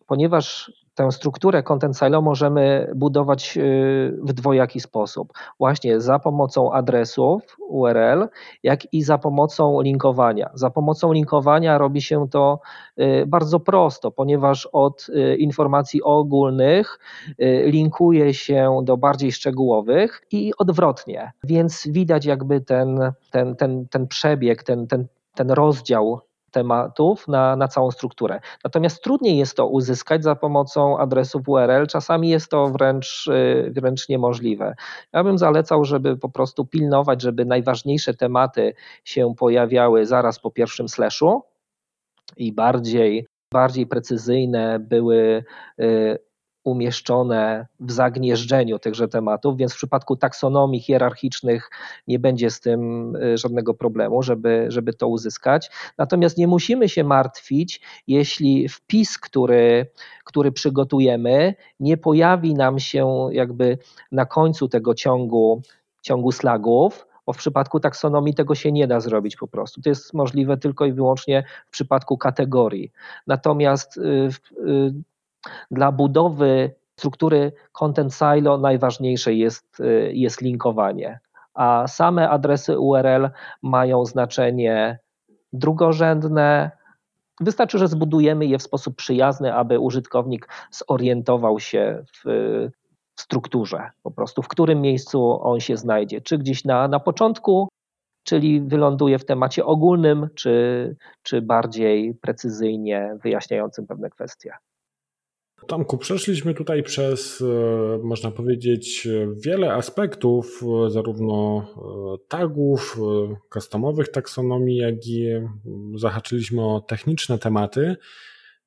ponieważ 0.08 0.72
tę 0.96 1.12
strukturę 1.12 1.64
Content 1.64 1.98
Silo 1.98 2.22
możemy 2.22 2.92
budować 2.96 3.58
y, 3.58 4.20
w 4.24 4.34
dwojaki 4.34 4.80
sposób. 4.80 5.34
Właśnie 5.60 6.02
za 6.02 6.20
pomocą 6.20 6.74
adresów 6.74 7.58
URL, 7.68 8.28
jak 8.64 8.94
i 8.94 9.04
za 9.04 9.18
pomocą 9.18 9.82
linkowania. 9.82 10.50
Za 10.54 10.70
pomocą 10.70 11.14
linkowania 11.14 11.78
robi 11.78 12.02
się 12.02 12.30
to 12.30 12.60
y, 13.00 13.24
bardzo 13.28 13.60
prosto, 13.60 14.12
ponieważ 14.12 14.70
od 14.72 15.08
y, 15.10 15.36
informacji 15.36 16.04
ogólnych 16.04 17.00
linkuje 17.66 18.34
się 18.34 18.82
do 18.84 18.98
bardziej 18.98 19.32
szczegółowych 19.32 20.22
i 20.32 20.52
odwrotnie. 20.58 21.32
Więc 21.44 21.88
widać 21.88 22.26
jakby 22.26 22.62
ten, 22.62 23.14
ten, 23.32 23.56
ten, 23.56 23.88
ten 23.88 24.08
przebieg, 24.08 24.64
ten, 24.64 24.88
ten, 24.88 25.08
ten 25.36 25.52
rozdział 25.52 26.22
tematów 26.52 27.28
na, 27.28 27.56
na 27.56 27.68
całą 27.68 27.92
strukturę. 27.92 28.40
Natomiast 28.64 29.04
trudniej 29.04 29.38
jest 29.38 29.58
to 29.58 29.68
uzyskać 29.68 30.24
za 30.24 30.36
pomocą 30.36 30.98
adresów 30.98 31.50
URL, 31.50 31.88
czasami 31.88 32.30
jest 32.30 32.52
to 32.52 32.68
wręcz, 32.68 33.28
y, 33.28 33.72
wręcz 33.76 34.10
niemożliwe. 34.10 34.76
Ja 35.14 35.24
bym 35.24 35.38
zalecał, 35.38 35.86
żeby 35.86 36.18
po 36.18 36.30
prostu 36.30 36.66
pilnować, 36.66 37.22
żeby 37.22 37.46
najważniejsze 37.46 38.14
tematy 38.14 38.74
się 39.04 39.34
pojawiały 39.38 40.06
zaraz 40.06 40.40
po 40.40 40.52
pierwszym 40.52 40.90
slashu 40.90 41.42
i 42.38 42.54
bardziej, 42.54 43.28
bardziej 43.54 43.88
precyzyjne 43.88 44.80
były 44.80 45.44
y, 45.80 46.31
umieszczone 46.64 47.68
w 47.80 47.92
zagnieżdżeniu 47.92 48.80
tychże 48.80 49.08
tematów, 49.08 49.58
więc 49.58 49.74
w 49.74 49.76
przypadku 49.76 50.16
taksonomii 50.16 50.80
hierarchicznych 50.80 51.70
nie 52.08 52.20
będzie 52.20 52.50
z 52.50 52.60
tym 52.60 53.16
y, 53.16 53.38
żadnego 53.38 53.74
problemu, 53.74 54.24
żeby, 54.24 54.66
żeby 54.70 54.94
to 54.94 55.08
uzyskać. 55.08 55.72
Natomiast 55.98 56.38
nie 56.38 56.48
musimy 56.48 56.90
się 56.90 57.04
martwić, 57.04 57.82
jeśli 58.08 58.70
wpis, 58.70 59.18
który, 59.18 59.86
który 60.24 60.52
przygotujemy, 60.52 61.56
nie 61.80 61.98
pojawi 61.98 62.54
nam 62.54 62.80
się 62.80 63.28
jakby 63.32 63.78
na 64.12 64.26
końcu 64.26 64.68
tego 64.68 64.96
ciągu, 64.96 65.62
ciągu 66.02 66.32
slagów, 66.32 67.08
bo 67.26 67.34
w 67.34 67.38
przypadku 67.38 67.80
taksonomii 67.80 68.34
tego 68.34 68.56
się 68.56 68.72
nie 68.72 68.88
da 68.88 69.00
zrobić 69.00 69.36
po 69.36 69.48
prostu. 69.48 69.82
To 69.82 69.90
jest 69.90 70.14
możliwe 70.14 70.58
tylko 70.58 70.86
i 70.86 70.94
wyłącznie 70.94 71.44
w 71.68 71.72
przypadku 71.72 72.18
kategorii. 72.18 72.92
Natomiast 73.28 73.98
y, 73.98 74.30
y, 74.68 74.94
dla 75.72 75.92
budowy 75.92 76.76
struktury 76.96 77.52
content 77.72 78.14
silo 78.14 78.58
najważniejsze 78.58 79.34
jest, 79.34 79.80
y, 79.80 80.12
jest 80.14 80.42
linkowanie, 80.42 81.20
a 81.54 81.88
same 81.88 82.30
adresy 82.30 82.80
URL 82.80 83.30
mają 83.62 84.06
znaczenie 84.06 85.00
drugorzędne. 85.54 86.72
Wystarczy, 87.40 87.78
że 87.78 87.88
zbudujemy 87.88 88.46
je 88.46 88.58
w 88.58 88.64
sposób 88.64 88.96
przyjazny, 88.96 89.54
aby 89.54 89.80
użytkownik 89.80 90.48
zorientował 90.72 91.60
się 91.60 92.04
w, 92.14 92.22
w 93.16 93.22
strukturze, 93.22 93.92
po 94.04 94.12
prostu 94.12 94.42
w 94.42 94.48
którym 94.48 94.82
miejscu 94.82 95.44
on 95.44 95.60
się 95.60 95.78
znajdzie, 95.78 96.22
czy 96.22 96.38
gdzieś 96.38 96.66
na, 96.66 96.88
na 96.88 97.00
początku 97.00 97.68
czyli 98.24 98.62
wyląduje 98.62 99.20
w 99.20 99.26
temacie 99.26 99.66
ogólnym, 99.66 100.30
czy, 100.36 100.96
czy 101.24 101.42
bardziej 101.42 102.16
precyzyjnie 102.16 103.18
wyjaśniającym 103.24 103.88
pewne 103.88 104.10
kwestie. 104.10 104.54
Tomku, 105.68 105.98
przeszliśmy 105.98 106.54
tutaj 106.54 106.84
przez, 106.84 107.42
e, 107.42 108.00
można 108.04 108.32
powiedzieć, 108.32 109.08
wiele 109.46 109.74
aspektów, 109.74 110.62
e, 110.86 110.90
zarówno 110.90 111.66
e, 112.16 112.28
tagów, 112.28 113.00
customowych 113.54 114.10
taksonomii, 114.10 114.78
jak 114.78 115.08
i 115.08 115.28
zahaczyliśmy 115.96 116.66
o 116.66 116.82
techniczne 116.82 117.40
tematy. 117.40 117.96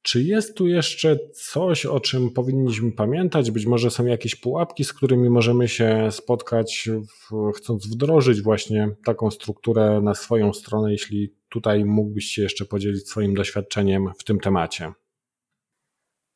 Czy 0.03 0.23
jest 0.23 0.57
tu 0.57 0.69
jeszcze 0.69 1.19
coś, 1.35 1.87
o 1.87 2.01
czym 2.01 2.31
powinniśmy 2.31 2.93
pamiętać? 2.93 3.51
Być 3.51 3.67
może 3.67 3.91
są 3.91 4.07
jakieś 4.07 4.37
pułapki, 4.37 4.85
z 4.85 4.93
którymi 4.93 5.31
możemy 5.31 5.69
się 5.69 6.09
spotkać, 6.11 6.89
w, 7.09 7.53
chcąc 7.57 7.87
wdrożyć 7.87 8.43
właśnie 8.43 8.89
taką 9.05 9.31
strukturę 9.31 10.01
na 10.03 10.15
swoją 10.15 10.53
stronę, 10.53 10.93
jeśli 10.93 11.35
tutaj 11.49 11.85
mógłbyś 11.85 12.25
się 12.25 12.43
jeszcze 12.43 12.65
podzielić 12.65 13.09
swoim 13.09 13.35
doświadczeniem 13.35 14.11
w 14.19 14.25
tym 14.25 14.41
temacie. 14.41 14.93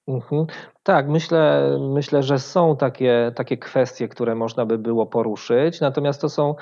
Mhm. 0.08 0.46
Tak, 0.88 1.08
myślę, 1.08 1.76
myślę, 1.80 2.22
że 2.22 2.38
są 2.38 2.76
takie, 2.76 3.32
takie 3.34 3.56
kwestie, 3.56 4.08
które 4.08 4.34
można 4.34 4.66
by 4.66 4.78
było 4.78 5.06
poruszyć, 5.06 5.80
natomiast 5.80 6.20
to 6.20 6.28
są, 6.28 6.54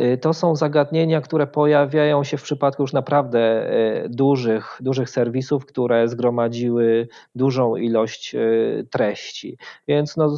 y, 0.00 0.18
to 0.18 0.34
są 0.34 0.56
zagadnienia, 0.56 1.20
które 1.20 1.46
pojawiają 1.46 2.24
się 2.24 2.36
w 2.36 2.42
przypadku 2.42 2.82
już 2.82 2.92
naprawdę 2.92 3.70
y, 4.04 4.08
dużych, 4.08 4.78
dużych 4.80 5.10
serwisów, 5.10 5.66
które 5.66 6.08
zgromadziły 6.08 7.08
dużą 7.34 7.76
ilość 7.76 8.34
y, 8.34 8.86
treści. 8.90 9.58
Więc 9.88 10.16
no, 10.16 10.36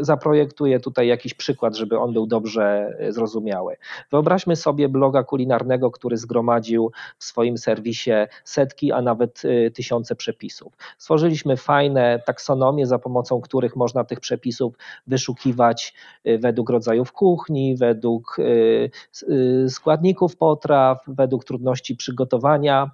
zaprojektuję 0.00 0.80
tutaj 0.80 1.06
jakiś 1.06 1.34
przykład, 1.34 1.76
żeby 1.76 1.98
on 1.98 2.12
był 2.12 2.26
dobrze 2.26 2.96
zrozumiały. 3.08 3.76
Wyobraźmy 4.10 4.56
sobie 4.56 4.88
bloga 4.88 5.22
kulinarnego, 5.22 5.90
który 5.90 6.16
zgromadził 6.16 6.92
w 7.18 7.24
swoim 7.24 7.58
serwisie 7.58 8.12
setki, 8.44 8.92
a 8.92 9.02
nawet 9.02 9.42
tysiące 9.74 10.16
przepisów. 10.16 10.72
Stworzyliśmy 10.98 11.56
fajne 11.56 12.15
taksonomie, 12.18 12.86
za 12.86 12.98
pomocą 12.98 13.40
których 13.40 13.76
można 13.76 14.04
tych 14.04 14.20
przepisów 14.20 14.74
wyszukiwać 15.06 15.94
y, 16.26 16.38
według 16.38 16.70
rodzajów 16.70 17.12
kuchni, 17.12 17.76
według 17.76 18.36
y, 18.38 18.90
y, 19.30 19.70
składników 19.70 20.36
potraw, 20.36 20.98
według 21.06 21.44
trudności 21.44 21.96
przygotowania 21.96 22.90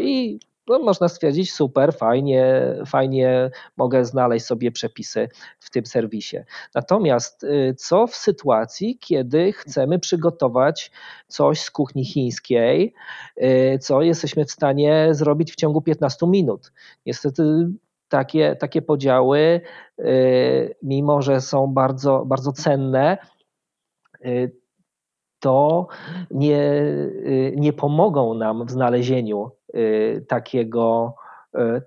i 0.00 0.38
no, 0.68 0.78
można 0.78 1.08
stwierdzić, 1.08 1.52
super, 1.52 1.94
fajnie, 1.94 2.62
fajnie 2.86 3.50
mogę 3.76 4.04
znaleźć 4.04 4.46
sobie 4.46 4.70
przepisy 4.70 5.28
w 5.58 5.70
tym 5.70 5.86
serwisie. 5.86 6.36
Natomiast 6.74 7.46
co 7.76 8.06
w 8.06 8.14
sytuacji, 8.14 8.98
kiedy 9.00 9.52
chcemy 9.52 9.98
przygotować 9.98 10.90
coś 11.28 11.60
z 11.60 11.70
kuchni 11.70 12.04
chińskiej, 12.04 12.94
co 13.80 14.02
jesteśmy 14.02 14.44
w 14.44 14.50
stanie 14.50 15.08
zrobić 15.10 15.52
w 15.52 15.56
ciągu 15.56 15.80
15 15.80 16.26
minut? 16.26 16.72
Niestety 17.06 17.68
takie, 18.12 18.56
takie 18.56 18.82
podziały, 18.82 19.60
y, 19.98 20.74
mimo 20.82 21.22
że 21.22 21.40
są 21.40 21.66
bardzo, 21.66 22.24
bardzo 22.26 22.52
cenne, 22.52 23.18
y, 24.24 24.56
to 25.40 25.86
nie, 26.30 26.62
y, 26.62 27.54
nie 27.56 27.72
pomogą 27.72 28.34
nam 28.34 28.66
w 28.66 28.70
znalezieniu 28.70 29.50
takiego, 30.28 31.14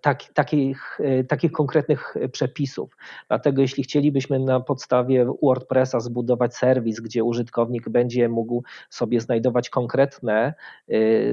tak, 0.01 0.23
takich, 0.33 0.99
takich 1.27 1.51
konkretnych 1.51 2.15
przepisów. 2.31 2.97
Dlatego 3.27 3.61
jeśli 3.61 3.83
chcielibyśmy 3.83 4.39
na 4.39 4.59
podstawie 4.59 5.25
WordPressa 5.41 5.99
zbudować 5.99 6.55
serwis, 6.55 6.99
gdzie 6.99 7.23
użytkownik 7.23 7.89
będzie 7.89 8.29
mógł 8.29 8.63
sobie 8.89 9.21
znajdować 9.21 9.69
konkretne 9.69 10.53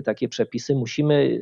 takie 0.05 0.29
przepisy, 0.29 0.75
musimy 0.75 1.41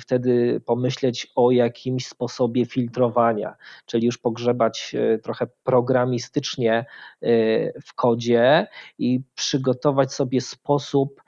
wtedy 0.00 0.60
pomyśleć 0.66 1.32
o 1.36 1.50
jakimś 1.50 2.06
sposobie 2.06 2.66
filtrowania, 2.66 3.56
czyli 3.86 4.06
już 4.06 4.18
pogrzebać 4.18 4.92
y, 4.94 5.18
trochę 5.18 5.46
programistycznie 5.64 6.84
y, 7.22 7.72
w 7.86 7.94
kodzie 7.94 8.66
i 8.98 9.20
przygotować 9.34 10.12
sobie 10.12 10.40
sposób, 10.40 11.22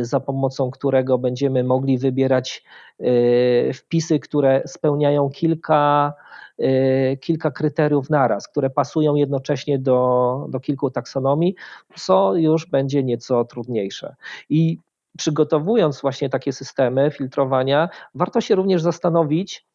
za 0.00 0.20
pomocą 0.20 0.70
którego 0.70 1.18
będziemy 1.18 1.64
mogli 1.64 1.98
wybierać 1.98 2.64
wpisy, 3.74 4.18
które 4.18 4.62
spełniają 4.66 5.30
kilka 5.30 6.14
kilka 7.20 7.50
kryteriów 7.50 8.10
naraz, 8.10 8.48
które 8.48 8.70
pasują 8.70 9.14
jednocześnie 9.14 9.78
do, 9.78 10.46
do 10.48 10.60
kilku 10.60 10.90
taksonomii, 10.90 11.54
co 11.96 12.34
już 12.34 12.66
będzie 12.66 13.02
nieco 13.02 13.44
trudniejsze. 13.44 14.14
I 14.48 14.78
przygotowując 15.18 16.00
właśnie 16.00 16.28
takie 16.28 16.52
systemy 16.52 17.10
filtrowania, 17.10 17.88
warto 18.14 18.40
się 18.40 18.54
również 18.54 18.82
zastanowić, 18.82 19.66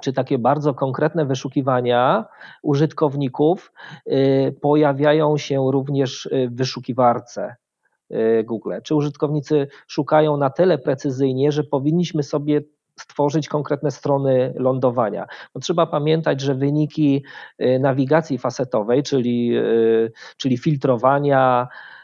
czy 0.00 0.12
takie 0.12 0.38
bardzo 0.38 0.74
konkretne 0.74 1.26
wyszukiwania 1.26 2.24
użytkowników 2.62 3.72
y, 4.06 4.56
pojawiają 4.60 5.38
się 5.38 5.72
również 5.72 6.28
w 6.32 6.56
wyszukiwarce 6.56 7.56
y, 8.10 8.44
Google. 8.44 8.72
Czy 8.84 8.94
użytkownicy 8.94 9.68
szukają 9.86 10.36
na 10.36 10.50
tyle 10.50 10.78
precyzyjnie, 10.78 11.52
że 11.52 11.64
powinniśmy 11.64 12.22
sobie 12.22 12.60
stworzyć 13.00 13.48
konkretne 13.48 13.90
strony 13.90 14.54
lądowania. 14.56 15.26
No, 15.54 15.60
trzeba 15.60 15.86
pamiętać, 15.86 16.40
że 16.40 16.54
wyniki 16.54 17.24
y, 17.62 17.78
nawigacji 17.78 18.38
fasetowej, 18.38 19.02
czyli, 19.02 19.52
czyli 20.36 20.58
filtrowania, 20.58 21.68
Y, 21.68 21.95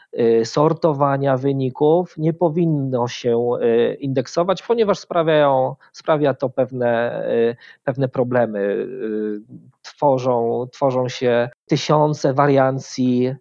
sortowania 0.43 1.37
wyników 1.37 2.17
nie 2.17 2.33
powinno 2.33 3.07
się 3.07 3.49
y, 3.61 3.93
indeksować, 3.93 4.63
ponieważ 4.63 4.99
sprawiają, 4.99 5.75
sprawia 5.91 6.33
to 6.33 6.49
pewne, 6.49 7.23
y, 7.31 7.55
pewne 7.83 8.07
problemy. 8.07 8.87
Tworzą, 9.81 10.65
tworzą 10.71 11.09
się 11.09 11.49
tysiące 11.65 12.33
wariancji 12.33 13.35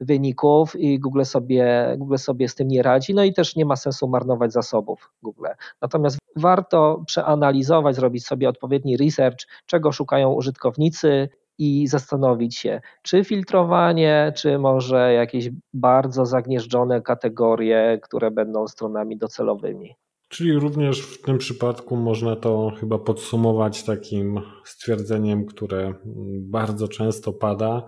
wyników 0.00 0.76
i 0.76 1.00
Google 1.00 1.22
sobie, 1.22 1.94
Google 1.98 2.16
sobie 2.16 2.48
z 2.48 2.54
tym 2.54 2.68
nie 2.68 2.82
radzi, 2.82 3.14
no 3.14 3.24
i 3.24 3.32
też 3.32 3.56
nie 3.56 3.64
ma 3.64 3.76
sensu 3.76 4.08
marnować 4.08 4.52
zasobów 4.52 5.10
Google. 5.22 5.46
Natomiast 5.82 6.18
warto 6.36 7.02
przeanalizować, 7.06 7.96
zrobić 7.96 8.26
sobie 8.26 8.48
odpowiedni 8.48 8.96
research, 8.96 9.38
czego 9.66 9.92
szukają 9.92 10.32
użytkownicy, 10.32 11.28
i 11.58 11.86
zastanowić 11.86 12.56
się, 12.56 12.80
czy 13.02 13.24
filtrowanie, 13.24 14.32
czy 14.36 14.58
może 14.58 15.12
jakieś 15.12 15.50
bardzo 15.72 16.26
zagnieżdżone 16.26 17.02
kategorie, 17.02 17.98
które 18.02 18.30
będą 18.30 18.68
stronami 18.68 19.16
docelowymi. 19.18 19.94
Czyli 20.28 20.52
również 20.52 21.00
w 21.00 21.22
tym 21.22 21.38
przypadku 21.38 21.96
można 21.96 22.36
to 22.36 22.72
chyba 22.80 22.98
podsumować 22.98 23.82
takim 23.82 24.40
stwierdzeniem, 24.64 25.46
które 25.46 25.94
bardzo 26.40 26.88
często 26.88 27.32
pada. 27.32 27.86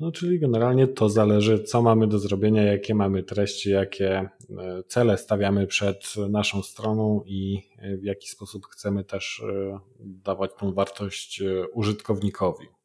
No, 0.00 0.12
czyli 0.12 0.40
generalnie 0.40 0.86
to 0.86 1.08
zależy, 1.08 1.62
co 1.62 1.82
mamy 1.82 2.06
do 2.06 2.18
zrobienia, 2.18 2.62
jakie 2.62 2.94
mamy 2.94 3.22
treści, 3.22 3.70
jakie 3.70 4.10
e, 4.18 4.28
cele 4.86 5.18
stawiamy 5.18 5.66
przed 5.66 6.14
naszą 6.30 6.62
stroną 6.62 7.22
i 7.26 7.62
w 8.00 8.04
jaki 8.04 8.28
sposób 8.28 8.66
chcemy 8.66 9.04
też 9.04 9.42
e, 9.48 9.78
dawać 10.00 10.50
tą 10.58 10.72
wartość 10.72 11.42
e, 11.42 11.68
użytkownikowi. 11.68 12.79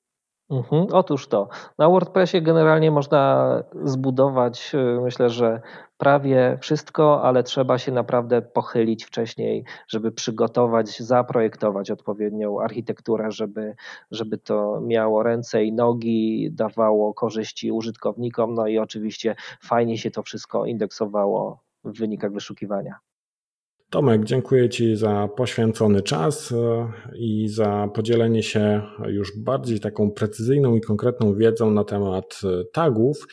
Mhm, 0.49 0.87
otóż 0.91 1.27
to. 1.27 1.49
Na 1.77 1.89
WordPressie 1.89 2.41
generalnie 2.41 2.91
można 2.91 3.63
zbudować, 3.83 4.71
y, 4.75 5.01
myślę, 5.01 5.29
że 5.29 5.61
prawie 5.97 6.57
wszystko, 6.61 7.23
ale 7.23 7.43
trzeba 7.43 7.77
się 7.77 7.91
naprawdę 7.91 8.41
pochylić 8.41 9.05
wcześniej, 9.05 9.65
żeby 9.87 10.11
przygotować, 10.11 10.99
zaprojektować 10.99 11.91
odpowiednią 11.91 12.59
architekturę, 12.61 13.31
żeby, 13.31 13.75
żeby 14.11 14.37
to 14.37 14.81
miało 14.81 15.23
ręce 15.23 15.63
i 15.63 15.73
nogi, 15.73 16.49
dawało 16.51 17.13
korzyści 17.13 17.71
użytkownikom, 17.71 18.53
no 18.53 18.67
i 18.67 18.77
oczywiście 18.77 19.35
fajnie 19.63 19.97
się 19.97 20.11
to 20.11 20.23
wszystko 20.23 20.65
indeksowało 20.65 21.59
w 21.83 21.97
wynikach 21.99 22.31
wyszukiwania. 22.31 22.95
Tomek, 23.89 24.23
dziękuję 24.23 24.69
Ci 24.69 24.95
za 24.95 25.29
poświęcony 25.37 26.01
czas 26.01 26.51
e, 26.51 26.91
i 27.15 27.47
za 27.47 27.89
podzielenie 27.93 28.43
się 28.43 28.81
już 29.07 29.37
bardziej 29.37 29.79
taką 29.79 30.11
precyzyjną 30.11 30.75
i 30.75 30.81
konkretną 30.81 31.35
wiedzą 31.35 31.71
na 31.71 31.83
temat 31.83 32.41
e, 32.43 32.65
tagów. 32.73 33.27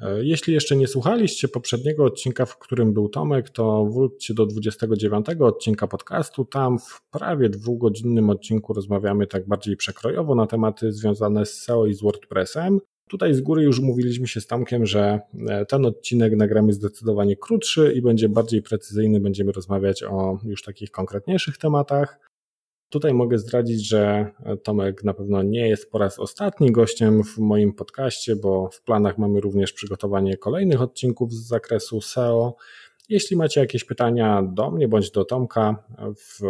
E, 0.00 0.24
jeśli 0.24 0.54
jeszcze 0.54 0.76
nie 0.76 0.86
słuchaliście 0.86 1.48
poprzedniego 1.48 2.04
odcinka, 2.04 2.46
w 2.46 2.58
którym 2.58 2.92
był 2.92 3.08
Tomek, 3.08 3.50
to 3.50 3.86
wróćcie 3.86 4.34
do 4.34 4.46
29 4.46 5.26
odcinka 5.40 5.86
podcastu. 5.86 6.44
Tam 6.44 6.78
w 6.78 7.02
prawie 7.10 7.48
dwugodzinnym 7.48 8.30
odcinku 8.30 8.72
rozmawiamy 8.72 9.26
tak 9.26 9.48
bardziej 9.48 9.76
przekrojowo 9.76 10.34
na 10.34 10.46
tematy 10.46 10.92
związane 10.92 11.46
z 11.46 11.62
SEO 11.62 11.86
i 11.86 11.94
z 11.94 12.02
WordPressem. 12.02 12.80
Tutaj 13.10 13.34
z 13.34 13.40
góry 13.40 13.62
już 13.62 13.78
umówiliśmy 13.78 14.28
się 14.28 14.40
z 14.40 14.46
Tomkiem, 14.46 14.86
że 14.86 15.20
e, 15.48 15.66
ten 15.66 15.86
odcinek 15.86 16.36
nagramy 16.36 16.72
zdecydowanie 16.72 17.36
krótszy 17.36 17.92
i 17.92 18.02
będzie 18.02 18.28
bardziej 18.28 18.62
precyzyjny. 18.62 19.20
Będziemy 19.20 19.52
rozmawiać 19.52 20.02
o 20.02 20.38
już 20.44 20.62
takich 20.62 20.90
konkretniejszych 20.90 21.58
tematach. 21.58 22.18
Tutaj 22.88 23.14
mogę 23.14 23.38
zdradzić, 23.38 23.88
że 23.88 24.30
Tomek 24.62 25.04
na 25.04 25.14
pewno 25.14 25.42
nie 25.42 25.68
jest 25.68 25.90
po 25.90 25.98
raz 25.98 26.18
ostatni 26.18 26.72
gościem 26.72 27.24
w 27.24 27.38
moim 27.38 27.72
podcaście, 27.72 28.36
bo 28.36 28.70
w 28.72 28.82
planach 28.82 29.18
mamy 29.18 29.40
również 29.40 29.72
przygotowanie 29.72 30.36
kolejnych 30.36 30.82
odcinków 30.82 31.32
z 31.32 31.48
zakresu 31.48 32.00
SEO. 32.00 32.56
Jeśli 33.08 33.36
macie 33.36 33.60
jakieś 33.60 33.84
pytania 33.84 34.42
do 34.42 34.70
mnie 34.70 34.88
bądź 34.88 35.10
do 35.10 35.24
Tomka 35.24 35.84
w, 35.98 36.40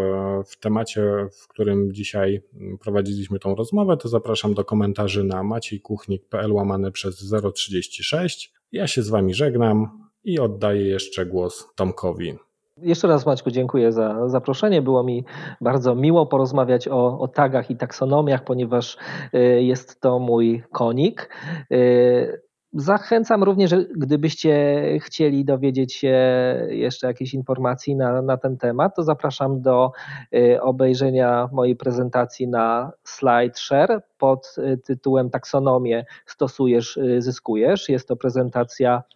w 0.47 0.61
temacie, 0.61 1.29
w 1.43 1.49
którym 1.49 1.93
dzisiaj 1.93 2.43
prowadziliśmy 2.81 3.39
tą 3.39 3.55
rozmowę, 3.55 3.97
to 3.97 4.09
zapraszam 4.09 4.55
do 4.55 4.65
komentarzy 4.65 5.25
na 5.25 5.43
maciejkuchnik.pl 5.43 6.53
łamane 6.53 6.93
przez 6.93 7.35
036. 7.55 8.53
Ja 8.73 8.87
się 8.87 9.03
z 9.03 9.09
Wami 9.09 9.35
żegnam 9.35 10.09
i 10.25 10.39
oddaję 10.39 10.87
jeszcze 10.87 11.27
głos 11.27 11.69
Tomkowi. 11.75 12.35
Jeszcze 12.83 13.09
raz 13.09 13.27
Maćku 13.27 13.51
dziękuję 13.51 13.93
za 13.93 14.29
zaproszenie. 14.29 14.83
Było 14.83 15.03
mi 15.03 15.25
bardzo 15.61 15.95
miło 15.95 16.27
porozmawiać 16.27 16.89
o, 16.89 17.19
o 17.19 17.29
tagach 17.29 17.71
i 17.71 17.77
taksonomiach, 17.77 18.45
ponieważ 18.45 18.97
y, 19.35 19.63
jest 19.63 20.01
to 20.01 20.19
mój 20.19 20.63
konik. 20.73 21.31
Y, 22.77 22.81
zachęcam 22.81 23.43
również, 23.43 23.75
gdybyście 23.97 24.83
chcieli 25.01 25.45
dowiedzieć 25.45 25.95
się 25.95 26.17
jeszcze 26.69 27.07
jakiejś 27.07 27.35
informacji 27.35 27.97
na, 27.97 28.23
na 28.23 28.37
ten 28.37 28.57
temat, 28.57 28.97
to 28.97 29.03
zapraszam 29.03 29.63
do 29.63 29.93
y, 30.35 30.63
obejrzenia 30.63 31.49
mojej 31.53 31.77
prezentacji 31.77 32.49
na 32.49 32.93
SlideShare 33.05 34.03
pod 34.19 34.57
tytułem 34.85 35.31
Taksonomię 35.31 36.05
stosujesz, 36.27 36.99
zyskujesz. 37.19 37.89
Jest 37.89 38.09
to 38.09 38.17
prezentacja 38.17 39.03
Y, 39.13 39.16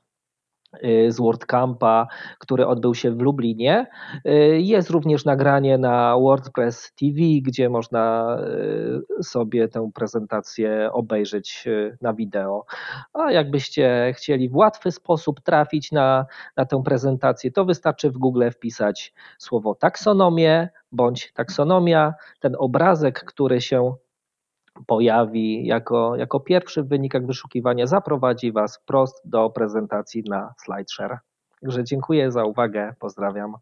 z 1.09 1.17
WordCampa, 1.21 2.07
który 2.39 2.67
odbył 2.67 2.95
się 2.95 3.11
w 3.11 3.21
Lublinie. 3.21 3.87
Y, 4.27 4.61
jest 4.61 4.91
również 4.91 5.25
nagranie 5.25 5.79
na 5.79 6.17
WordPress 6.19 6.93
TV, 6.95 7.19
gdzie 7.43 7.69
można 7.69 8.37
y, 9.21 9.23
sobie 9.23 9.69
tę 9.69 9.91
prezentację 9.95 10.91
obejrzeć 10.93 11.69
na 12.01 12.15
wideo. 12.15 12.65
A 13.13 13.33
jakbyście 13.33 14.13
chcieli 14.17 14.49
w 14.49 14.57
łatwy 14.57 14.91
sposób 14.93 15.41
trafić 15.41 15.93
na, 15.93 16.27
na 16.57 16.65
tę 16.65 16.83
prezentację, 16.83 17.51
to 17.51 17.65
wystarczy 17.65 18.11
w 18.11 18.19
Google 18.19 18.51
wpisać 18.51 19.13
słowo 19.39 19.75
taksonomię 19.75 20.69
bądź 20.93 21.33
taksonomia. 21.33 22.15
Ten 22.41 22.57
obrazek, 22.59 23.25
który 23.25 23.61
się 23.61 23.95
pojawi 24.87 25.67
jako, 25.67 26.17
jako 26.17 26.41
pierwszy 26.41 26.83
w 26.83 26.89
wynikach 26.89 27.27
wyszukiwania, 27.27 27.87
zaprowadzi 27.87 28.53
Was 28.53 28.77
wprost 28.77 29.23
do 29.25 29.51
prezentacji 29.51 30.23
na 30.29 30.55
SlideShare. 30.65 31.19
Także 31.61 31.85
dziękuję 31.85 32.33
za 32.33 32.45
uwagę, 32.45 32.95
pozdrawiam. 33.01 33.55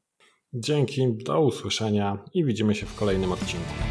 Dzięki, 0.53 1.15
do 1.25 1.41
usłyszenia 1.41 2.19
i 2.35 2.45
widzimy 2.45 2.75
się 2.75 2.87
w 2.87 2.99
kolejnym 2.99 3.33
odcinku. 3.33 3.88